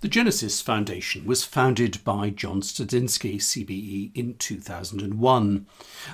The 0.00 0.06
Genesis 0.06 0.60
Foundation 0.60 1.26
was 1.26 1.42
founded 1.42 2.04
by 2.04 2.30
John 2.30 2.60
Studzinski, 2.60 3.38
CBE, 3.38 4.12
in 4.14 4.34
2001. 4.34 5.66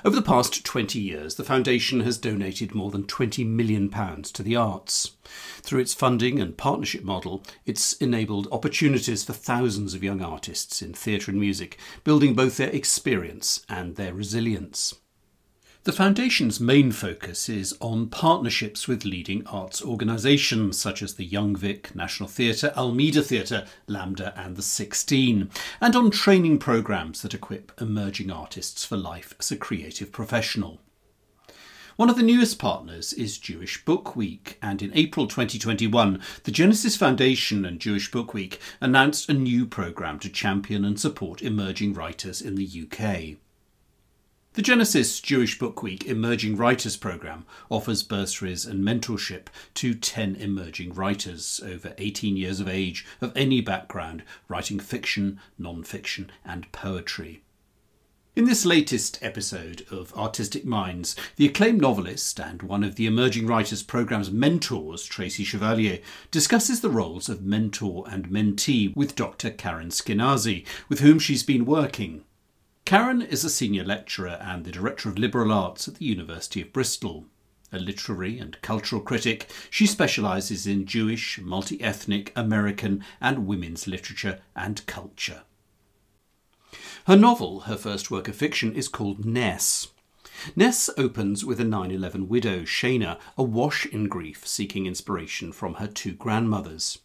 Over 0.03 0.15
the 0.15 0.23
past 0.23 0.65
20 0.65 0.99
years, 0.99 1.35
the 1.35 1.43
foundation 1.43 1.99
has 1.99 2.17
donated 2.17 2.73
more 2.73 2.89
than 2.89 3.03
£20 3.03 3.45
million 3.45 3.91
to 3.91 4.41
the 4.41 4.55
arts. 4.55 5.11
Through 5.61 5.81
its 5.81 5.93
funding 5.93 6.39
and 6.39 6.57
partnership 6.57 7.03
model, 7.03 7.43
it's 7.67 7.93
enabled 7.93 8.47
opportunities 8.51 9.23
for 9.23 9.33
thousands 9.33 9.93
of 9.93 10.03
young 10.03 10.19
artists 10.19 10.81
in 10.81 10.93
theatre 10.93 11.29
and 11.29 11.39
music, 11.39 11.77
building 12.03 12.33
both 12.33 12.57
their 12.57 12.71
experience 12.71 13.63
and 13.69 13.97
their 13.97 14.15
resilience. 14.15 14.95
The 15.85 15.93
Foundation's 15.93 16.59
main 16.59 16.91
focus 16.91 17.47
is 17.47 17.77
on 17.79 18.09
partnerships 18.09 18.87
with 18.87 19.05
leading 19.05 19.45
arts 19.45 19.83
organisations 19.83 20.79
such 20.79 21.03
as 21.03 21.13
the 21.13 21.23
Young 21.23 21.55
Vic, 21.55 21.93
National 21.93 22.27
Theatre, 22.27 22.73
Almeida 22.75 23.21
Theatre, 23.21 23.67
LAMDA, 23.87 24.33
and 24.35 24.55
the 24.55 24.63
16, 24.63 25.47
and 25.79 25.95
on 25.95 26.09
training 26.09 26.57
programmes 26.57 27.21
that 27.21 27.35
equip 27.35 27.71
emerging 27.79 28.31
artists 28.31 28.83
for 28.83 28.97
life 28.97 29.35
as 29.39 29.51
a 29.51 29.55
creative 29.55 30.11
professional. 30.11 30.79
One 31.97 32.09
of 32.09 32.17
the 32.17 32.23
newest 32.23 32.57
partners 32.57 33.13
is 33.13 33.37
Jewish 33.37 33.85
Book 33.85 34.15
Week, 34.15 34.57
and 34.63 34.81
in 34.81 34.91
April 34.95 35.27
2021, 35.27 36.19
the 36.45 36.51
Genesis 36.51 36.97
Foundation 36.97 37.63
and 37.63 37.79
Jewish 37.79 38.09
Book 38.09 38.33
Week 38.33 38.59
announced 38.81 39.29
a 39.29 39.33
new 39.33 39.67
programme 39.67 40.17
to 40.21 40.29
champion 40.29 40.83
and 40.83 40.99
support 40.99 41.43
emerging 41.43 41.93
writers 41.93 42.41
in 42.41 42.55
the 42.55 42.87
UK. 42.87 43.37
The 44.55 44.61
Genesis 44.61 45.19
Jewish 45.19 45.59
Book 45.59 45.83
Week 45.83 46.05
Emerging 46.05 46.55
Writers 46.55 46.95
Programme 46.95 47.45
offers 47.69 48.03
bursaries 48.03 48.65
and 48.65 48.81
mentorship 48.81 49.47
to 49.73 49.93
10 49.93 50.37
emerging 50.37 50.93
writers 50.93 51.59
over 51.61 51.93
18 51.97 52.37
years 52.37 52.61
of 52.61 52.69
age 52.69 53.05
of 53.19 53.35
any 53.35 53.59
background 53.59 54.23
writing 54.47 54.79
fiction, 54.79 55.41
non 55.59 55.83
fiction, 55.83 56.31
and 56.45 56.71
poetry. 56.71 57.43
In 58.37 58.45
this 58.45 58.65
latest 58.65 59.19
episode 59.21 59.85
of 59.91 60.13
Artistic 60.13 60.63
Minds, 60.63 61.17
the 61.35 61.47
acclaimed 61.47 61.81
novelist 61.81 62.39
and 62.39 62.63
one 62.63 62.85
of 62.85 62.95
the 62.95 63.07
Emerging 63.07 63.47
Writers 63.47 63.83
Programme's 63.83 64.31
mentors, 64.31 65.03
Tracy 65.03 65.43
Chevalier, 65.43 65.99
discusses 66.31 66.79
the 66.79 66.89
roles 66.89 67.27
of 67.27 67.43
mentor 67.43 68.05
and 68.09 68.29
mentee 68.29 68.95
with 68.95 69.15
Dr. 69.15 69.49
Karen 69.49 69.89
Skinazi, 69.89 70.65
with 70.87 71.01
whom 71.01 71.19
she's 71.19 71.43
been 71.43 71.65
working 71.65 72.23
Karen 72.85 73.23
is 73.23 73.43
a 73.43 73.49
senior 73.49 73.83
lecturer 73.83 74.37
and 74.39 74.63
the 74.63 74.71
Director 74.71 75.09
of 75.09 75.17
Liberal 75.17 75.51
Arts 75.51 75.87
at 75.87 75.95
the 75.95 76.05
University 76.05 76.61
of 76.61 76.71
Bristol. 76.71 77.25
A 77.71 77.79
literary 77.79 78.37
and 78.37 78.61
cultural 78.61 79.01
critic, 79.01 79.49
she 79.71 79.87
specialises 79.87 80.67
in 80.67 80.85
Jewish, 80.85 81.39
multi 81.41 81.81
ethnic, 81.81 82.31
American, 82.35 83.03
and 83.19 83.47
women's 83.47 83.87
literature 83.87 84.39
and 84.55 84.85
culture. 84.85 85.41
Her 87.07 87.15
novel, 87.15 87.61
her 87.61 87.75
first 87.75 88.11
work 88.11 88.27
of 88.27 88.35
fiction, 88.35 88.71
is 88.75 88.87
called 88.87 89.25
Nes. 89.25 89.87
Nes 90.55 90.87
opens 90.95 91.43
with 91.43 91.59
a 91.59 91.63
9 91.63 91.89
11 91.89 92.29
widow, 92.29 92.59
Shana, 92.59 93.17
awash 93.35 93.87
in 93.87 94.07
grief, 94.07 94.45
seeking 94.45 94.85
inspiration 94.85 95.51
from 95.51 95.75
her 95.75 95.87
two 95.87 96.13
grandmothers. 96.13 96.99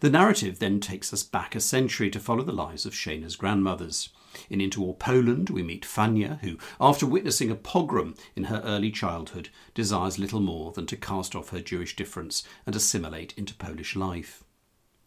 The 0.00 0.10
narrative 0.10 0.58
then 0.58 0.78
takes 0.78 1.10
us 1.14 1.22
back 1.22 1.54
a 1.54 1.60
century 1.60 2.10
to 2.10 2.20
follow 2.20 2.42
the 2.42 2.52
lives 2.52 2.84
of 2.84 2.92
Shana's 2.92 3.36
grandmothers. 3.36 4.10
In 4.50 4.60
Interwar 4.60 4.98
Poland, 4.98 5.50
we 5.50 5.62
meet 5.62 5.84
Fania, 5.84 6.40
who, 6.40 6.58
after 6.80 7.06
witnessing 7.06 7.50
a 7.50 7.54
pogrom 7.54 8.14
in 8.34 8.44
her 8.44 8.62
early 8.64 8.90
childhood, 8.90 9.48
desires 9.74 10.18
little 10.18 10.40
more 10.40 10.72
than 10.72 10.86
to 10.86 10.96
cast 10.96 11.34
off 11.34 11.50
her 11.50 11.60
Jewish 11.60 11.96
difference 11.96 12.42
and 12.66 12.74
assimilate 12.74 13.34
into 13.36 13.54
Polish 13.54 13.96
life. 13.96 14.44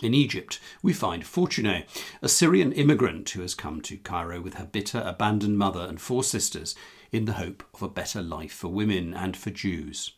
In 0.02 0.13
Egypt, 0.13 0.59
we 0.81 0.94
find 0.94 1.23
Fortuné, 1.23 1.85
a 2.22 2.30
Syrian 2.30 2.72
immigrant 2.72 3.30
who 3.31 3.41
has 3.41 3.53
come 3.53 3.81
to 3.81 3.97
Cairo 3.97 4.39
with 4.39 4.53
her 4.53 4.66
bitter, 4.66 5.03
abandoned 5.05 5.57
mother 5.57 5.81
and 5.81 6.00
four 6.00 6.23
sisters 6.23 6.73
in 7.11 7.25
the 7.25 7.33
hope 7.33 7.63
of 7.73 7.81
a 7.81 7.89
better 7.89 8.22
life 8.22 8.53
for 8.53 8.69
women 8.69 9.13
and 9.13 9.35
for 9.35 9.50
Jews. 9.50 10.13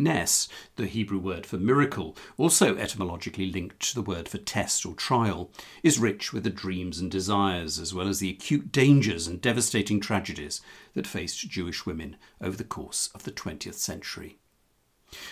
Nes, 0.00 0.48
the 0.76 0.86
Hebrew 0.86 1.18
word 1.18 1.46
for 1.46 1.58
miracle, 1.58 2.16
also 2.36 2.76
etymologically 2.76 3.52
linked 3.52 3.80
to 3.90 3.94
the 3.94 4.02
word 4.02 4.28
for 4.28 4.38
test 4.38 4.84
or 4.84 4.94
trial, 4.94 5.50
is 5.82 5.98
rich 5.98 6.32
with 6.32 6.42
the 6.42 6.50
dreams 6.50 6.98
and 6.98 7.10
desires, 7.10 7.78
as 7.78 7.94
well 7.94 8.08
as 8.08 8.18
the 8.18 8.30
acute 8.30 8.72
dangers 8.72 9.26
and 9.26 9.40
devastating 9.40 10.00
tragedies 10.00 10.60
that 10.94 11.06
faced 11.06 11.48
Jewish 11.48 11.86
women 11.86 12.16
over 12.40 12.56
the 12.56 12.64
course 12.64 13.10
of 13.14 13.24
the 13.24 13.30
20th 13.30 13.74
century. 13.74 14.38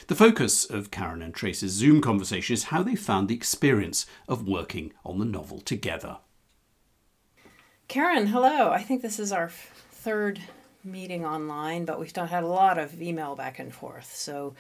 The 0.08 0.16
focus 0.16 0.64
of 0.64 0.90
Karen 0.90 1.22
and 1.22 1.34
Tracy's 1.34 1.70
Zoom 1.70 2.00
conversation 2.00 2.54
is 2.54 2.64
how 2.64 2.82
they 2.82 2.96
found 2.96 3.28
the 3.28 3.34
experience 3.34 4.06
of 4.28 4.46
working 4.46 4.92
on 5.04 5.18
the 5.18 5.24
novel 5.24 5.60
together. 5.60 6.18
Karen, 7.86 8.26
hello. 8.26 8.70
I 8.70 8.82
think 8.82 9.02
this 9.02 9.18
is 9.18 9.32
our 9.32 9.48
third 9.48 10.40
meeting 10.90 11.24
online, 11.24 11.84
but 11.84 12.00
we've 12.00 12.12
done 12.12 12.28
had 12.28 12.44
a 12.44 12.48
lot 12.48 12.78
of 12.78 13.00
email 13.00 13.36
back 13.36 13.58
and 13.58 13.72
forth. 13.72 14.14
So 14.14 14.54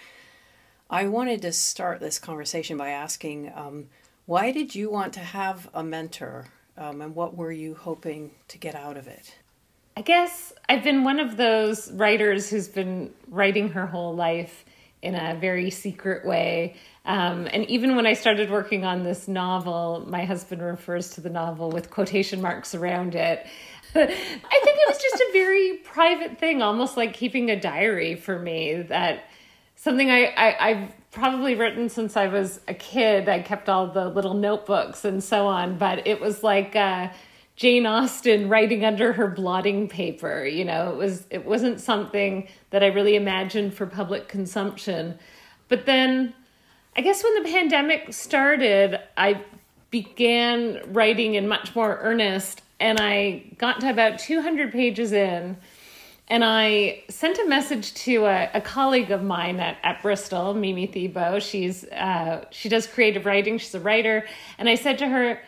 I 0.90 1.08
wanted 1.08 1.42
to 1.42 1.52
start 1.52 2.00
this 2.00 2.18
conversation 2.18 2.76
by 2.76 2.90
asking 2.90 3.52
um, 3.54 3.86
why 4.26 4.52
did 4.52 4.74
you 4.74 4.90
want 4.90 5.14
to 5.14 5.20
have 5.20 5.68
a 5.74 5.82
mentor 5.82 6.46
um, 6.76 7.00
and 7.00 7.14
what 7.14 7.36
were 7.36 7.52
you 7.52 7.74
hoping 7.74 8.30
to 8.48 8.58
get 8.58 8.74
out 8.74 8.96
of 8.96 9.08
it? 9.08 9.34
I 9.96 10.02
guess 10.02 10.52
I've 10.68 10.84
been 10.84 11.02
one 11.02 11.18
of 11.18 11.36
those 11.36 11.90
writers 11.92 12.48
who's 12.48 12.68
been 12.68 13.12
writing 13.28 13.70
her 13.70 13.86
whole 13.86 14.14
life 14.14 14.64
in 15.02 15.14
a 15.14 15.36
very 15.40 15.70
secret 15.70 16.24
way. 16.24 16.76
Um, 17.04 17.48
and 17.52 17.68
even 17.70 17.96
when 17.96 18.06
I 18.06 18.12
started 18.12 18.50
working 18.50 18.84
on 18.84 19.02
this 19.02 19.28
novel, 19.28 20.04
my 20.08 20.24
husband 20.24 20.62
refers 20.62 21.10
to 21.10 21.20
the 21.20 21.30
novel 21.30 21.70
with 21.70 21.90
quotation 21.90 22.40
marks 22.40 22.74
around 22.74 23.14
it. 23.14 23.46
I 23.94 24.06
think 24.06 24.78
it 24.78 24.88
was 24.88 24.98
just 24.98 25.14
a 25.16 25.30
very 25.32 25.78
private 25.78 26.38
thing, 26.38 26.62
almost 26.62 26.96
like 26.96 27.14
keeping 27.14 27.50
a 27.50 27.58
diary 27.58 28.14
for 28.14 28.38
me. 28.38 28.82
That 28.82 29.24
something 29.76 30.10
I, 30.10 30.26
I 30.36 30.68
I've 30.68 30.92
probably 31.10 31.54
written 31.54 31.88
since 31.88 32.16
I 32.16 32.28
was 32.28 32.60
a 32.68 32.74
kid. 32.74 33.28
I 33.28 33.40
kept 33.40 33.68
all 33.68 33.86
the 33.86 34.08
little 34.08 34.34
notebooks 34.34 35.04
and 35.04 35.24
so 35.24 35.46
on, 35.46 35.78
but 35.78 36.06
it 36.06 36.20
was 36.20 36.42
like 36.42 36.76
uh, 36.76 37.08
Jane 37.56 37.86
Austen 37.86 38.48
writing 38.48 38.84
under 38.84 39.14
her 39.14 39.28
blotting 39.28 39.88
paper. 39.88 40.44
You 40.44 40.64
know, 40.64 40.90
it 40.90 40.96
was 40.96 41.26
it 41.30 41.44
wasn't 41.46 41.80
something 41.80 42.48
that 42.70 42.82
I 42.82 42.88
really 42.88 43.16
imagined 43.16 43.74
for 43.74 43.86
public 43.86 44.28
consumption. 44.28 45.18
But 45.68 45.86
then, 45.86 46.34
I 46.96 47.00
guess 47.00 47.22
when 47.24 47.42
the 47.42 47.50
pandemic 47.50 48.12
started, 48.12 49.00
I 49.16 49.42
began 49.90 50.80
writing 50.92 51.34
in 51.34 51.48
much 51.48 51.74
more 51.74 51.98
earnest 52.02 52.62
and 52.80 52.98
I 53.00 53.44
got 53.58 53.80
to 53.80 53.90
about 53.90 54.18
200 54.18 54.72
pages 54.72 55.12
in 55.12 55.56
and 56.30 56.44
I 56.44 57.04
sent 57.08 57.38
a 57.38 57.46
message 57.46 57.94
to 57.94 58.26
a, 58.26 58.50
a 58.54 58.60
colleague 58.60 59.10
of 59.10 59.22
mine 59.22 59.60
at, 59.60 59.78
at 59.82 60.02
Bristol, 60.02 60.54
Mimi 60.54 60.86
Thebo. 60.86 61.40
She's 61.40 61.84
uh, 61.84 62.44
she 62.50 62.68
does 62.68 62.86
creative 62.86 63.24
writing. 63.24 63.58
She's 63.58 63.74
a 63.74 63.80
writer, 63.80 64.26
and 64.58 64.68
I 64.68 64.74
said 64.74 64.98
to 64.98 65.08
her, 65.08 65.40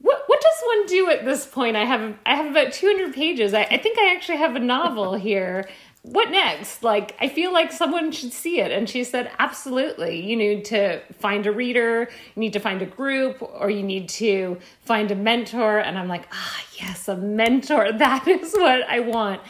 "What 0.00 0.22
what 0.26 0.40
does 0.40 0.62
one 0.66 0.86
do 0.86 1.10
at 1.10 1.24
this 1.24 1.46
point? 1.46 1.76
I 1.76 1.86
have 1.86 2.16
I 2.26 2.36
have 2.36 2.50
about 2.50 2.72
200 2.72 3.14
pages. 3.14 3.54
I, 3.54 3.62
I 3.62 3.78
think 3.78 3.98
I 3.98 4.14
actually 4.14 4.38
have 4.38 4.56
a 4.56 4.60
novel 4.60 5.14
here, 5.14 5.68
what 6.04 6.30
next? 6.30 6.82
Like, 6.82 7.16
I 7.18 7.30
feel 7.30 7.50
like 7.50 7.72
someone 7.72 8.12
should 8.12 8.34
see 8.34 8.60
it. 8.60 8.70
And 8.70 8.88
she 8.90 9.04
said, 9.04 9.30
absolutely. 9.38 10.20
You 10.20 10.36
need 10.36 10.66
to 10.66 11.00
find 11.14 11.46
a 11.46 11.52
reader, 11.52 12.10
you 12.34 12.40
need 12.40 12.52
to 12.52 12.60
find 12.60 12.82
a 12.82 12.86
group, 12.86 13.40
or 13.40 13.70
you 13.70 13.82
need 13.82 14.10
to 14.10 14.58
find 14.82 15.10
a 15.10 15.14
mentor. 15.14 15.78
And 15.78 15.98
I'm 15.98 16.06
like, 16.06 16.28
ah, 16.30 16.64
yes, 16.78 17.08
a 17.08 17.16
mentor. 17.16 17.90
That 18.04 18.28
is 18.28 18.52
what 18.52 18.82
I 18.82 19.00
want. 19.00 19.40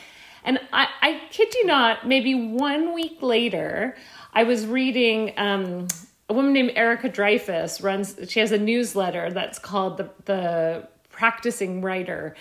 And 0.44 0.60
I, 0.72 0.86
I 1.02 1.22
kid 1.30 1.52
you 1.54 1.66
not, 1.66 2.06
maybe 2.06 2.34
one 2.36 2.94
week 2.94 3.18
later, 3.20 3.96
I 4.32 4.44
was 4.44 4.64
reading 4.64 5.32
um, 5.36 5.88
a 6.28 6.34
woman 6.34 6.52
named 6.52 6.72
Erika 6.76 7.08
Dreifus 7.08 7.82
runs, 7.82 8.16
she 8.28 8.38
has 8.38 8.52
a 8.52 8.58
newsletter 8.58 9.32
that's 9.32 9.58
called 9.58 9.96
the, 9.96 10.08
the 10.26 10.88
Practicing 11.10 11.80
Writer. 11.80 12.36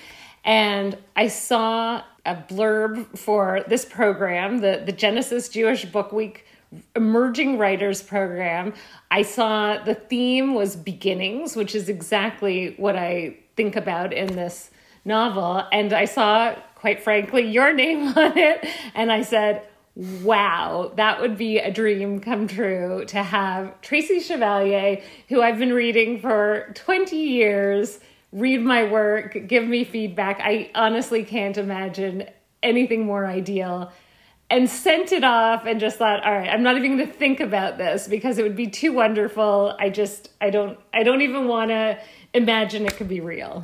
And 0.45 0.98
I 1.16 1.30
saw 1.30 2.04
a 2.25 2.36
blurb 2.36 3.18
for 3.18 3.64
this 3.68 3.86
program, 3.86 4.60
the, 4.60 4.81
the 4.86 4.92
Genesis 4.92 5.50
Jewish 5.50 5.86
Book 5.86 6.12
Week 6.12 6.46
Emerging 6.96 7.58
Writers 7.58 8.02
Program. 8.02 8.74
I 9.12 9.24
saw 9.24 9.78
the 9.78 9.96
theme 9.96 10.54
was 10.54 10.75
beginnings, 10.75 11.56
which 11.56 11.75
is 11.75 11.90
exactly 11.90 12.75
what 12.78 12.96
I 12.96 13.38
think 13.56 13.75
about 13.75 14.14
in 14.14 14.36
this 14.36 14.72
novel. 15.06 15.68
And 15.72 15.94
I 15.94 16.06
saw, 16.06 16.56
quite 16.75 17.04
frankly, 17.04 17.44
your 17.44 17.74
name 17.74 18.08
on 18.18 18.38
it. 18.38 18.68
And 18.96 19.12
I 19.12 19.22
said, 19.22 19.68
wow, 19.96 20.92
that 20.96 21.22
would 21.22 21.38
be 21.38 21.60
a 21.60 21.72
dream 21.72 22.19
come 22.19 22.48
true 22.48 23.06
to 23.08 23.22
have 23.22 23.80
Tracy 23.81 24.19
Chevalier, 24.19 25.02
who 25.30 25.42
I've 25.42 25.60
been 25.60 25.74
reading 25.74 26.19
for 26.19 26.72
20 26.74 27.16
years 27.16 28.00
read 28.33 28.62
my 28.62 28.83
work, 28.83 29.38
give 29.47 29.65
me 29.65 29.83
feedback. 29.85 30.41
I 30.41 30.71
honestly 30.75 31.24
can't 31.24 31.57
imagine 31.57 32.25
anything 32.62 33.06
more 33.06 33.25
ideal. 33.25 33.91
and 34.50 34.69
sent 34.69 35.12
it 35.12 35.24
off 35.24 35.65
and 35.65 35.80
just 35.80 35.97
thought 35.97 36.24
all 36.24 36.31
right 36.31 36.50
i'm 36.50 36.62
not 36.62 36.75
even 36.77 36.97
going 36.97 37.07
to 37.07 37.13
think 37.13 37.39
about 37.39 37.77
this 37.77 38.07
because 38.07 38.38
it 38.38 38.44
would 38.44 38.56
be 38.56 38.68
too 38.68 38.91
wonderful. 38.94 39.75
I 39.80 39.89
just 39.89 40.30
i 40.41 40.50
don't 40.50 40.77
i 40.94 41.01
don't 41.01 41.21
even 41.21 41.47
want 41.47 41.69
to 41.71 41.97
imagine 42.33 42.85
it 42.85 42.95
could 42.97 43.07
be 43.07 43.21
real. 43.21 43.63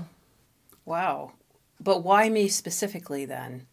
Wow. 0.86 1.34
But 1.80 2.04
why 2.04 2.30
me 2.30 2.48
specifically 2.48 3.26
then? 3.26 3.68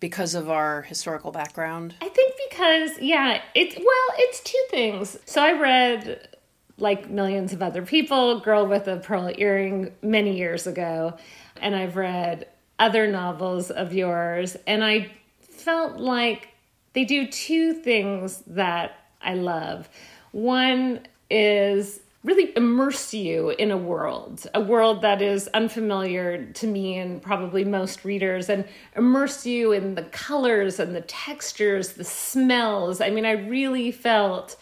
Because 0.00 0.34
of 0.34 0.48
our 0.50 0.82
historical 0.82 1.32
background? 1.32 1.94
I 2.00 2.08
think 2.08 2.34
because 2.48 2.98
yeah 3.00 3.40
it's 3.54 3.76
well 3.76 4.08
it's 4.18 4.40
two 4.40 4.64
things. 4.70 5.16
So 5.24 5.42
i 5.42 5.52
read 5.52 6.33
like 6.78 7.08
millions 7.08 7.52
of 7.52 7.62
other 7.62 7.82
people 7.82 8.40
girl 8.40 8.66
with 8.66 8.88
a 8.88 8.96
pearl 8.96 9.32
earring 9.38 9.92
many 10.02 10.36
years 10.36 10.66
ago 10.66 11.16
and 11.60 11.74
i've 11.74 11.96
read 11.96 12.46
other 12.78 13.06
novels 13.06 13.70
of 13.70 13.92
yours 13.92 14.56
and 14.66 14.84
i 14.84 15.10
felt 15.40 15.98
like 15.98 16.48
they 16.94 17.04
do 17.04 17.26
two 17.26 17.74
things 17.74 18.42
that 18.46 18.98
I 19.20 19.34
love. 19.34 19.88
One 20.32 21.00
is 21.30 22.00
really 22.22 22.56
immerse 22.56 23.12
you 23.12 23.50
in 23.50 23.70
a 23.70 23.76
world, 23.76 24.46
a 24.54 24.60
world 24.60 25.02
that 25.02 25.20
is 25.20 25.48
unfamiliar 25.48 26.46
to 26.52 26.66
me 26.66 26.96
and 26.98 27.20
probably 27.20 27.64
most 27.64 28.04
readers, 28.04 28.48
and 28.48 28.64
immerse 28.96 29.44
you 29.44 29.72
in 29.72 29.94
the 29.94 30.04
colors 30.04 30.80
and 30.80 30.94
the 30.94 31.02
textures, 31.02 31.94
the 31.94 32.04
smells. 32.04 33.00
I 33.00 33.10
mean, 33.10 33.26
I 33.26 33.32
really 33.32 33.92
felt 33.92 34.56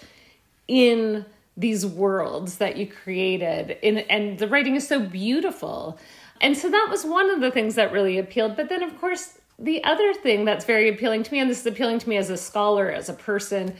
in 0.67 1.25
these 1.57 1.85
worlds 1.85 2.59
that 2.59 2.77
you 2.77 2.87
created, 2.87 3.79
in, 3.83 3.99
and 3.99 4.39
the 4.39 4.49
writing 4.49 4.75
is 4.75 4.87
so 4.87 5.01
beautiful. 5.01 5.99
And 6.41 6.57
so 6.57 6.71
that 6.71 6.89
was 6.91 7.05
one 7.05 7.31
of 7.31 7.41
the 7.41 7.51
things 7.51 7.75
that 7.75 7.93
really 7.93 8.19
appealed. 8.19 8.57
But 8.57 8.69
then, 8.69 8.83
of 8.83 8.99
course, 8.99 9.39
the 9.59 9.85
other 9.85 10.15
thing 10.15 10.45
that's 10.45 10.65
very 10.65 10.89
appealing 10.89 11.23
to 11.25 11.33
me, 11.33 11.39
and 11.39 11.51
this 11.51 11.61
is 11.61 11.67
appealing 11.67 11.99
to 12.01 12.09
me 12.09 12.17
as 12.17 12.31
a 12.31 12.37
scholar, 12.37 12.91
as 12.91 13.09
a 13.09 13.15
person, 13.15 13.77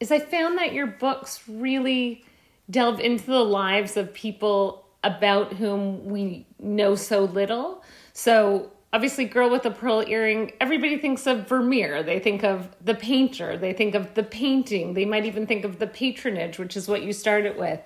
is 0.00 0.12
I 0.12 0.18
found 0.18 0.58
that 0.58 0.72
your 0.72 0.86
books 0.86 1.42
really 1.48 2.24
delve 2.70 3.00
into 3.00 3.26
the 3.26 3.44
lives 3.44 3.96
of 3.96 4.12
people 4.14 4.86
about 5.02 5.54
whom 5.54 6.06
we 6.06 6.46
know 6.58 6.94
so 6.94 7.24
little. 7.24 7.82
So, 8.12 8.70
obviously, 8.94 9.24
Girl 9.24 9.50
with 9.50 9.66
a 9.66 9.70
Pearl 9.70 10.04
Earring, 10.06 10.52
everybody 10.60 10.96
thinks 10.98 11.26
of 11.26 11.48
Vermeer. 11.48 12.02
They 12.02 12.20
think 12.20 12.44
of 12.44 12.68
the 12.82 12.94
painter, 12.94 13.58
they 13.58 13.72
think 13.72 13.94
of 13.94 14.14
the 14.14 14.22
painting, 14.22 14.94
they 14.94 15.04
might 15.04 15.26
even 15.26 15.46
think 15.46 15.64
of 15.64 15.78
the 15.78 15.86
patronage, 15.86 16.58
which 16.58 16.76
is 16.76 16.88
what 16.88 17.02
you 17.02 17.12
started 17.12 17.58
with. 17.58 17.80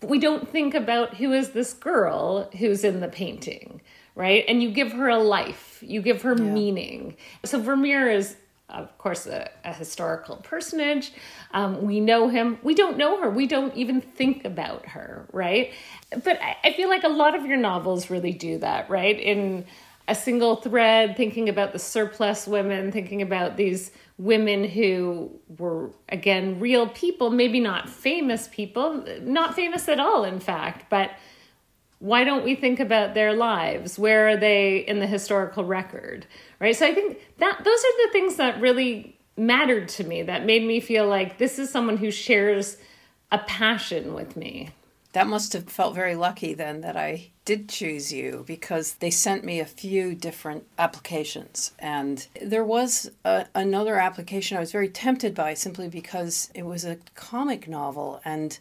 But 0.00 0.10
we 0.10 0.18
don't 0.18 0.48
think 0.48 0.74
about 0.74 1.16
who 1.16 1.32
is 1.32 1.50
this 1.50 1.72
girl 1.72 2.50
who's 2.58 2.84
in 2.84 3.00
the 3.00 3.08
painting 3.08 3.80
right? 4.18 4.44
And 4.48 4.60
you 4.60 4.72
give 4.72 4.92
her 4.92 5.08
a 5.08 5.18
life, 5.18 5.78
you 5.80 6.02
give 6.02 6.22
her 6.22 6.36
yeah. 6.36 6.42
meaning. 6.42 7.16
So 7.44 7.60
Vermeer 7.60 8.10
is, 8.10 8.34
of 8.68 8.98
course, 8.98 9.26
a, 9.26 9.48
a 9.64 9.72
historical 9.72 10.36
personage. 10.38 11.12
Um, 11.52 11.82
we 11.82 12.00
know 12.00 12.28
him. 12.28 12.58
We 12.64 12.74
don't 12.74 12.98
know 12.98 13.20
her. 13.22 13.30
We 13.30 13.46
don't 13.46 13.72
even 13.76 14.00
think 14.00 14.44
about 14.44 14.86
her, 14.86 15.28
right? 15.32 15.72
But 16.10 16.42
I, 16.42 16.56
I 16.64 16.72
feel 16.72 16.88
like 16.88 17.04
a 17.04 17.08
lot 17.08 17.36
of 17.36 17.46
your 17.46 17.58
novels 17.58 18.10
really 18.10 18.32
do 18.32 18.58
that, 18.58 18.90
right? 18.90 19.18
In 19.18 19.64
a 20.08 20.14
single 20.14 20.56
thread, 20.56 21.16
thinking 21.16 21.50
about 21.50 21.72
the 21.72 21.78
surplus 21.78 22.46
women, 22.46 22.90
thinking 22.90 23.20
about 23.20 23.58
these 23.58 23.90
women 24.16 24.64
who 24.64 25.30
were, 25.58 25.90
again, 26.08 26.58
real 26.58 26.88
people, 26.88 27.30
maybe 27.30 27.60
not 27.60 27.90
famous 27.90 28.48
people, 28.48 29.04
not 29.20 29.54
famous 29.54 29.86
at 29.86 30.00
all, 30.00 30.24
in 30.24 30.40
fact, 30.40 30.86
but 30.88 31.10
why 31.98 32.24
don't 32.24 32.44
we 32.44 32.54
think 32.54 32.80
about 32.80 33.12
their 33.12 33.34
lives? 33.34 33.98
Where 33.98 34.28
are 34.28 34.36
they 34.36 34.78
in 34.78 34.98
the 34.98 35.06
historical 35.06 35.64
record? 35.64 36.26
Right? 36.58 36.74
So 36.74 36.86
i 36.86 36.94
think 36.94 37.18
that 37.38 37.58
those 37.62 37.78
are 37.78 38.06
the 38.06 38.12
things 38.12 38.36
that 38.36 38.60
really 38.60 39.18
mattered 39.36 39.88
to 39.88 40.04
me 40.04 40.22
that 40.22 40.46
made 40.46 40.64
me 40.64 40.80
feel 40.80 41.06
like 41.06 41.38
this 41.38 41.58
is 41.58 41.70
someone 41.70 41.96
who 41.96 42.10
shares 42.10 42.78
a 43.30 43.38
passion 43.38 44.14
with 44.14 44.36
me 44.36 44.70
that 45.12 45.26
must 45.26 45.52
have 45.52 45.64
felt 45.64 45.94
very 45.94 46.14
lucky 46.14 46.54
then 46.54 46.80
that 46.80 46.96
i 46.96 47.28
did 47.44 47.68
choose 47.68 48.12
you 48.12 48.44
because 48.46 48.94
they 48.94 49.10
sent 49.10 49.42
me 49.42 49.58
a 49.58 49.64
few 49.64 50.14
different 50.14 50.66
applications 50.78 51.72
and 51.78 52.26
there 52.42 52.64
was 52.64 53.10
a, 53.24 53.46
another 53.54 53.96
application 53.96 54.56
i 54.56 54.60
was 54.60 54.72
very 54.72 54.88
tempted 54.88 55.34
by 55.34 55.54
simply 55.54 55.88
because 55.88 56.50
it 56.54 56.64
was 56.64 56.84
a 56.84 56.98
comic 57.14 57.66
novel 57.66 58.20
and 58.24 58.58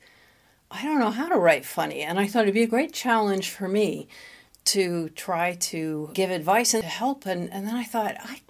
I 0.70 0.84
don't 0.84 1.00
know 1.00 1.12
how 1.12 1.30
to 1.30 1.38
write 1.38 1.66
funny. 1.66 2.02
And 2.02 2.20
I 2.20 2.28
thought 2.28 2.44
it'd 2.44 2.54
be 2.54 2.64
a 2.64 2.68
great 2.68 2.94
challenge 2.94 3.50
for 3.50 3.68
me 3.68 4.08
to 4.66 5.10
try 5.10 5.56
to 5.56 6.10
give 6.14 6.30
advice 6.30 6.74
and 6.74 6.84
to 6.84 6.90
help. 6.90 7.26
And, 7.26 7.52
and 7.52 7.68
then 7.68 7.76
I 7.76 7.84
thought, 7.84 8.16
I, 8.20 8.42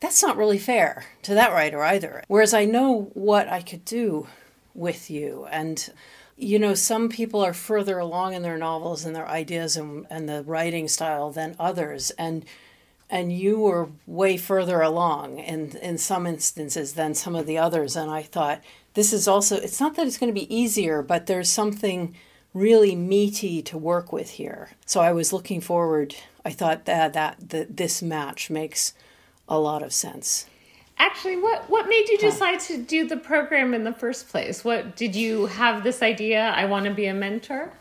that's 0.00 0.22
not 0.22 0.36
really 0.36 0.58
fair 0.58 1.06
to 1.22 1.34
that 1.34 1.52
writer 1.52 1.82
either. 1.82 2.24
Whereas 2.26 2.52
I 2.54 2.64
know 2.64 3.10
what 3.14 3.48
I 3.48 3.62
could 3.62 3.84
do 3.84 4.26
with 4.74 5.10
you. 5.10 5.46
And, 5.50 5.92
you 6.36 6.58
know, 6.58 6.74
some 6.74 7.08
people 7.08 7.44
are 7.44 7.54
further 7.54 7.98
along 7.98 8.34
in 8.34 8.42
their 8.42 8.58
novels 8.58 9.04
and 9.04 9.14
their 9.14 9.28
ideas 9.28 9.76
and, 9.76 10.06
and 10.10 10.28
the 10.28 10.42
writing 10.42 10.88
style 10.88 11.30
than 11.30 11.56
others. 11.58 12.10
And 12.12 12.44
and 13.10 13.32
you 13.32 13.60
were 13.60 13.90
way 14.06 14.36
further 14.36 14.80
along 14.80 15.38
in, 15.38 15.76
in 15.76 15.98
some 15.98 16.26
instances 16.26 16.94
than 16.94 17.14
some 17.14 17.36
of 17.36 17.46
the 17.46 17.58
others. 17.58 17.96
And 17.96 18.10
I 18.10 18.22
thought, 18.22 18.62
this 18.94 19.12
is 19.12 19.28
also, 19.28 19.56
it's 19.56 19.78
not 19.78 19.94
that 19.96 20.06
it's 20.06 20.18
going 20.18 20.34
to 20.34 20.40
be 20.40 20.52
easier, 20.52 21.02
but 21.02 21.26
there's 21.26 21.50
something 21.50 22.14
really 22.54 22.96
meaty 22.96 23.60
to 23.62 23.76
work 23.76 24.12
with 24.12 24.30
here. 24.30 24.70
So 24.86 25.00
I 25.00 25.12
was 25.12 25.32
looking 25.32 25.60
forward. 25.60 26.16
I 26.44 26.50
thought 26.50 26.86
that, 26.86 27.12
that, 27.12 27.50
that 27.50 27.76
this 27.76 28.00
match 28.00 28.48
makes 28.48 28.94
a 29.48 29.58
lot 29.58 29.82
of 29.82 29.92
sense. 29.92 30.46
Actually, 30.98 31.36
what 31.36 31.68
what 31.68 31.88
made 31.88 32.08
you 32.08 32.18
decide 32.18 32.60
to 32.60 32.78
do 32.78 33.06
the 33.06 33.16
program 33.16 33.74
in 33.74 33.84
the 33.84 33.92
first 33.92 34.28
place? 34.28 34.64
What 34.64 34.96
did 34.96 35.16
you 35.16 35.46
have 35.46 35.82
this 35.82 36.02
idea? 36.02 36.52
I 36.56 36.66
want 36.66 36.86
to 36.86 36.92
be 36.92 37.06
a 37.06 37.14
mentor. 37.14 37.72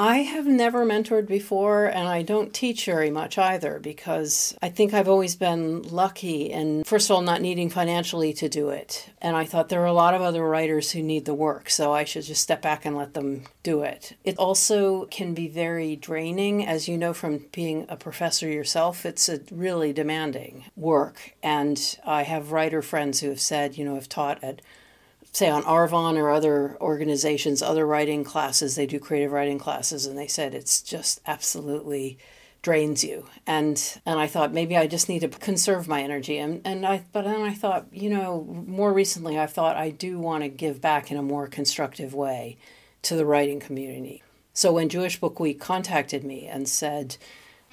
I 0.00 0.22
have 0.22 0.46
never 0.46 0.86
mentored 0.86 1.26
before, 1.26 1.84
and 1.84 2.08
I 2.08 2.22
don't 2.22 2.54
teach 2.54 2.86
very 2.86 3.10
much 3.10 3.36
either 3.36 3.78
because 3.78 4.56
I 4.62 4.70
think 4.70 4.94
I've 4.94 5.10
always 5.10 5.36
been 5.36 5.82
lucky 5.82 6.50
and, 6.50 6.86
first 6.86 7.10
of 7.10 7.16
all, 7.16 7.20
not 7.20 7.42
needing 7.42 7.68
financially 7.68 8.32
to 8.32 8.48
do 8.48 8.70
it. 8.70 9.10
And 9.20 9.36
I 9.36 9.44
thought 9.44 9.68
there 9.68 9.82
are 9.82 9.84
a 9.84 9.92
lot 9.92 10.14
of 10.14 10.22
other 10.22 10.42
writers 10.42 10.92
who 10.92 11.02
need 11.02 11.26
the 11.26 11.34
work, 11.34 11.68
so 11.68 11.92
I 11.92 12.04
should 12.04 12.22
just 12.22 12.42
step 12.42 12.62
back 12.62 12.86
and 12.86 12.96
let 12.96 13.12
them 13.12 13.42
do 13.62 13.82
it. 13.82 14.16
It 14.24 14.38
also 14.38 15.04
can 15.04 15.34
be 15.34 15.48
very 15.48 15.96
draining, 15.96 16.66
as 16.66 16.88
you 16.88 16.96
know 16.96 17.12
from 17.12 17.44
being 17.52 17.84
a 17.90 17.96
professor 17.98 18.48
yourself, 18.48 19.04
it's 19.04 19.28
a 19.28 19.40
really 19.50 19.92
demanding 19.92 20.64
work. 20.76 21.34
And 21.42 21.98
I 22.06 22.22
have 22.22 22.52
writer 22.52 22.80
friends 22.80 23.20
who 23.20 23.28
have 23.28 23.40
said, 23.42 23.76
you 23.76 23.84
know, 23.84 23.96
have 23.96 24.08
taught 24.08 24.42
at 24.42 24.62
say 25.32 25.48
on 25.48 25.62
Arvon 25.62 26.16
or 26.16 26.30
other 26.30 26.76
organizations, 26.80 27.62
other 27.62 27.86
writing 27.86 28.24
classes, 28.24 28.74
they 28.74 28.86
do 28.86 28.98
creative 28.98 29.32
writing 29.32 29.58
classes, 29.58 30.06
and 30.06 30.18
they 30.18 30.26
said 30.26 30.54
it's 30.54 30.82
just 30.82 31.20
absolutely 31.26 32.18
drains 32.62 33.02
you. 33.02 33.26
And 33.46 34.00
and 34.04 34.18
I 34.18 34.26
thought 34.26 34.52
maybe 34.52 34.76
I 34.76 34.86
just 34.86 35.08
need 35.08 35.20
to 35.20 35.28
conserve 35.28 35.88
my 35.88 36.02
energy. 36.02 36.38
And 36.38 36.60
and 36.64 36.86
I 36.86 37.04
but 37.12 37.24
then 37.24 37.42
I 37.42 37.54
thought, 37.54 37.86
you 37.92 38.10
know, 38.10 38.44
more 38.66 38.92
recently 38.92 39.38
I 39.38 39.46
thought 39.46 39.76
I 39.76 39.90
do 39.90 40.18
want 40.18 40.42
to 40.42 40.48
give 40.48 40.80
back 40.80 41.10
in 41.10 41.16
a 41.16 41.22
more 41.22 41.46
constructive 41.46 42.12
way 42.14 42.58
to 43.02 43.16
the 43.16 43.24
writing 43.24 43.60
community. 43.60 44.22
So 44.52 44.72
when 44.72 44.88
Jewish 44.88 45.18
Book 45.18 45.40
Week 45.40 45.60
contacted 45.60 46.24
me 46.24 46.46
and 46.46 46.68
said 46.68 47.16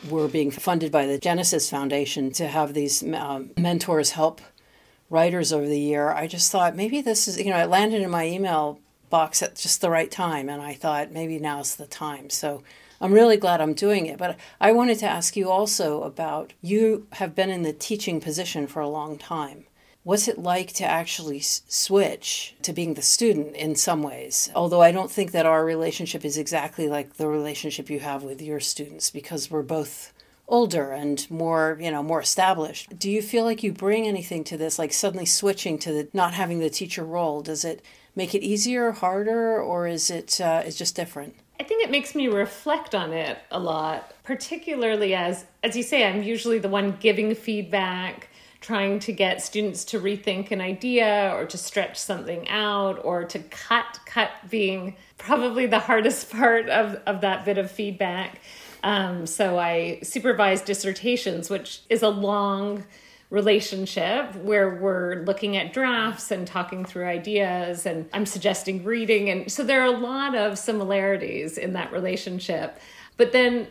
we're 0.10 0.28
being 0.28 0.52
funded 0.52 0.92
by 0.92 1.08
the 1.08 1.18
Genesis 1.18 1.70
Foundation 1.70 2.32
to 2.34 2.48
have 2.48 2.74
these 2.74 3.04
um, 3.14 3.50
mentors 3.58 4.12
help 4.12 4.42
writers 5.10 5.54
over 5.54 5.68
the 5.68 5.80
year, 5.80 6.10
I 6.10 6.28
just 6.28 6.52
thought 6.52 6.76
maybe 6.76 7.02
this 7.02 7.28
is, 7.28 7.38
you 7.38 7.50
know, 7.50 7.58
it 7.58 7.70
landed 7.70 8.02
in 8.02 8.10
my 8.10 8.26
email 8.26 8.80
box 9.10 9.42
at 9.42 9.56
just 9.56 9.82
the 9.82 9.90
right 9.90 10.12
time. 10.12 10.50
And 10.50 10.62
I 10.62 10.74
thought 10.74 11.12
maybe 11.12 11.40
now's 11.40 11.76
the 11.76 11.88
time. 11.88 12.30
So 12.30 12.64
I'm 13.00 13.14
really 13.14 13.38
glad 13.38 13.62
I'm 13.62 13.74
doing 13.74 14.06
it. 14.06 14.18
But 14.18 14.38
I 14.60 14.72
wanted 14.72 15.00
to 15.00 15.10
ask 15.10 15.36
you 15.36 15.50
also 15.50 16.04
about 16.04 16.54
you 16.62 17.08
have 17.14 17.36
been 17.36 17.50
in 17.50 17.64
the 17.64 17.74
teaching 17.74 18.20
position 18.20 18.68
for 18.68 18.82
a 18.82 18.90
long 18.90 19.18
time. 19.18 19.66
What's 20.04 20.30
it 20.30 20.38
like 20.38 20.72
to 20.74 20.86
actually 20.86 21.42
switch 21.42 22.56
to 22.62 22.72
being 22.72 22.94
the 22.94 23.02
student 23.02 23.58
in 23.58 23.76
some 23.76 24.02
ways? 24.02 24.50
Although 24.56 24.82
I 24.82 24.94
don't 24.94 25.12
think 25.12 25.34
that 25.34 25.46
our 25.46 25.66
relationship 25.66 26.24
is 26.24 26.38
exactly 26.38 26.88
like 26.88 27.16
the 27.16 27.28
relationship 27.28 27.90
you 27.90 28.00
have 28.00 28.24
with 28.24 28.42
your 28.42 28.62
students 28.62 29.10
because 29.10 29.52
we're 29.52 29.64
both 29.64 30.14
older 30.48 30.92
and 30.92 31.30
more, 31.30 31.78
you 31.80 31.92
know, 31.92 32.02
more 32.02 32.22
established. 32.22 32.98
Do 32.98 33.12
you 33.12 33.22
feel 33.22 33.44
like 33.44 33.64
you 33.64 33.74
bring 33.74 34.08
anything 34.08 34.44
to 34.46 34.58
this, 34.58 34.80
like 34.80 34.94
suddenly 34.94 35.26
switching 35.26 35.78
to 35.80 35.92
the 35.92 36.08
not 36.14 36.34
having 36.34 36.60
the 36.60 36.70
teacher 36.70 37.04
role? 37.04 37.42
Does 37.42 37.66
it 37.66 37.84
make 38.16 38.34
it 38.34 38.44
easier, 38.44 38.92
harder, 38.92 39.62
or 39.62 39.88
is 39.88 40.10
it 40.10 40.40
uh, 40.40 40.64
is 40.66 40.78
just 40.78 40.96
different? 40.96 41.36
I 41.60 41.64
think 41.64 41.84
it 41.84 41.92
makes 41.92 42.16
me 42.16 42.28
reflect 42.28 42.94
on 42.94 43.14
it 43.14 43.40
a 43.52 43.60
lot, 43.60 44.14
particularly 44.24 45.14
as 45.16 45.46
as 45.64 45.76
you 45.76 45.84
say, 45.84 46.06
I'm 46.06 46.24
usually 46.24 46.60
the 46.60 46.70
one 46.70 46.98
giving 47.00 47.34
feedback, 47.36 48.30
trying 48.62 49.00
to 49.00 49.12
get 49.12 49.42
students 49.42 49.84
to 49.86 50.00
rethink 50.00 50.52
an 50.52 50.62
idea 50.62 51.32
or 51.36 51.46
to 51.46 51.58
stretch 51.58 51.98
something 51.98 52.48
out 52.48 53.04
or 53.04 53.26
to 53.26 53.40
cut 53.40 54.00
cut 54.06 54.32
being 54.50 54.96
probably 55.18 55.66
the 55.66 55.80
hardest 55.80 56.30
part 56.32 56.70
of, 56.70 56.96
of 57.06 57.22
that 57.22 57.44
bit 57.44 57.58
of 57.58 57.70
feedback. 57.70 58.40
Um, 58.84 59.26
so 59.26 59.58
I 59.58 60.00
supervise 60.04 60.62
dissertations, 60.62 61.50
which 61.50 61.82
is 61.90 62.04
a 62.04 62.10
long 62.10 62.86
relationship 63.30 64.36
where 64.36 64.76
we're 64.76 65.24
looking 65.26 65.58
at 65.58 65.74
drafts 65.74 66.32
and 66.32 66.48
talking 66.48 66.86
through 66.86 67.06
ideas 67.06 67.86
and 67.86 68.10
I'm 68.14 68.26
suggesting 68.26 68.86
reading 68.86 69.30
and 69.30 69.52
so 69.52 69.66
there 69.66 69.82
are 69.82 69.94
a 69.94 69.98
lot 69.98 70.34
of 70.34 70.58
similarities 70.58 71.58
in 71.58 71.74
that 71.74 71.92
relationship 71.92 72.80
but 73.18 73.34
then 73.34 73.68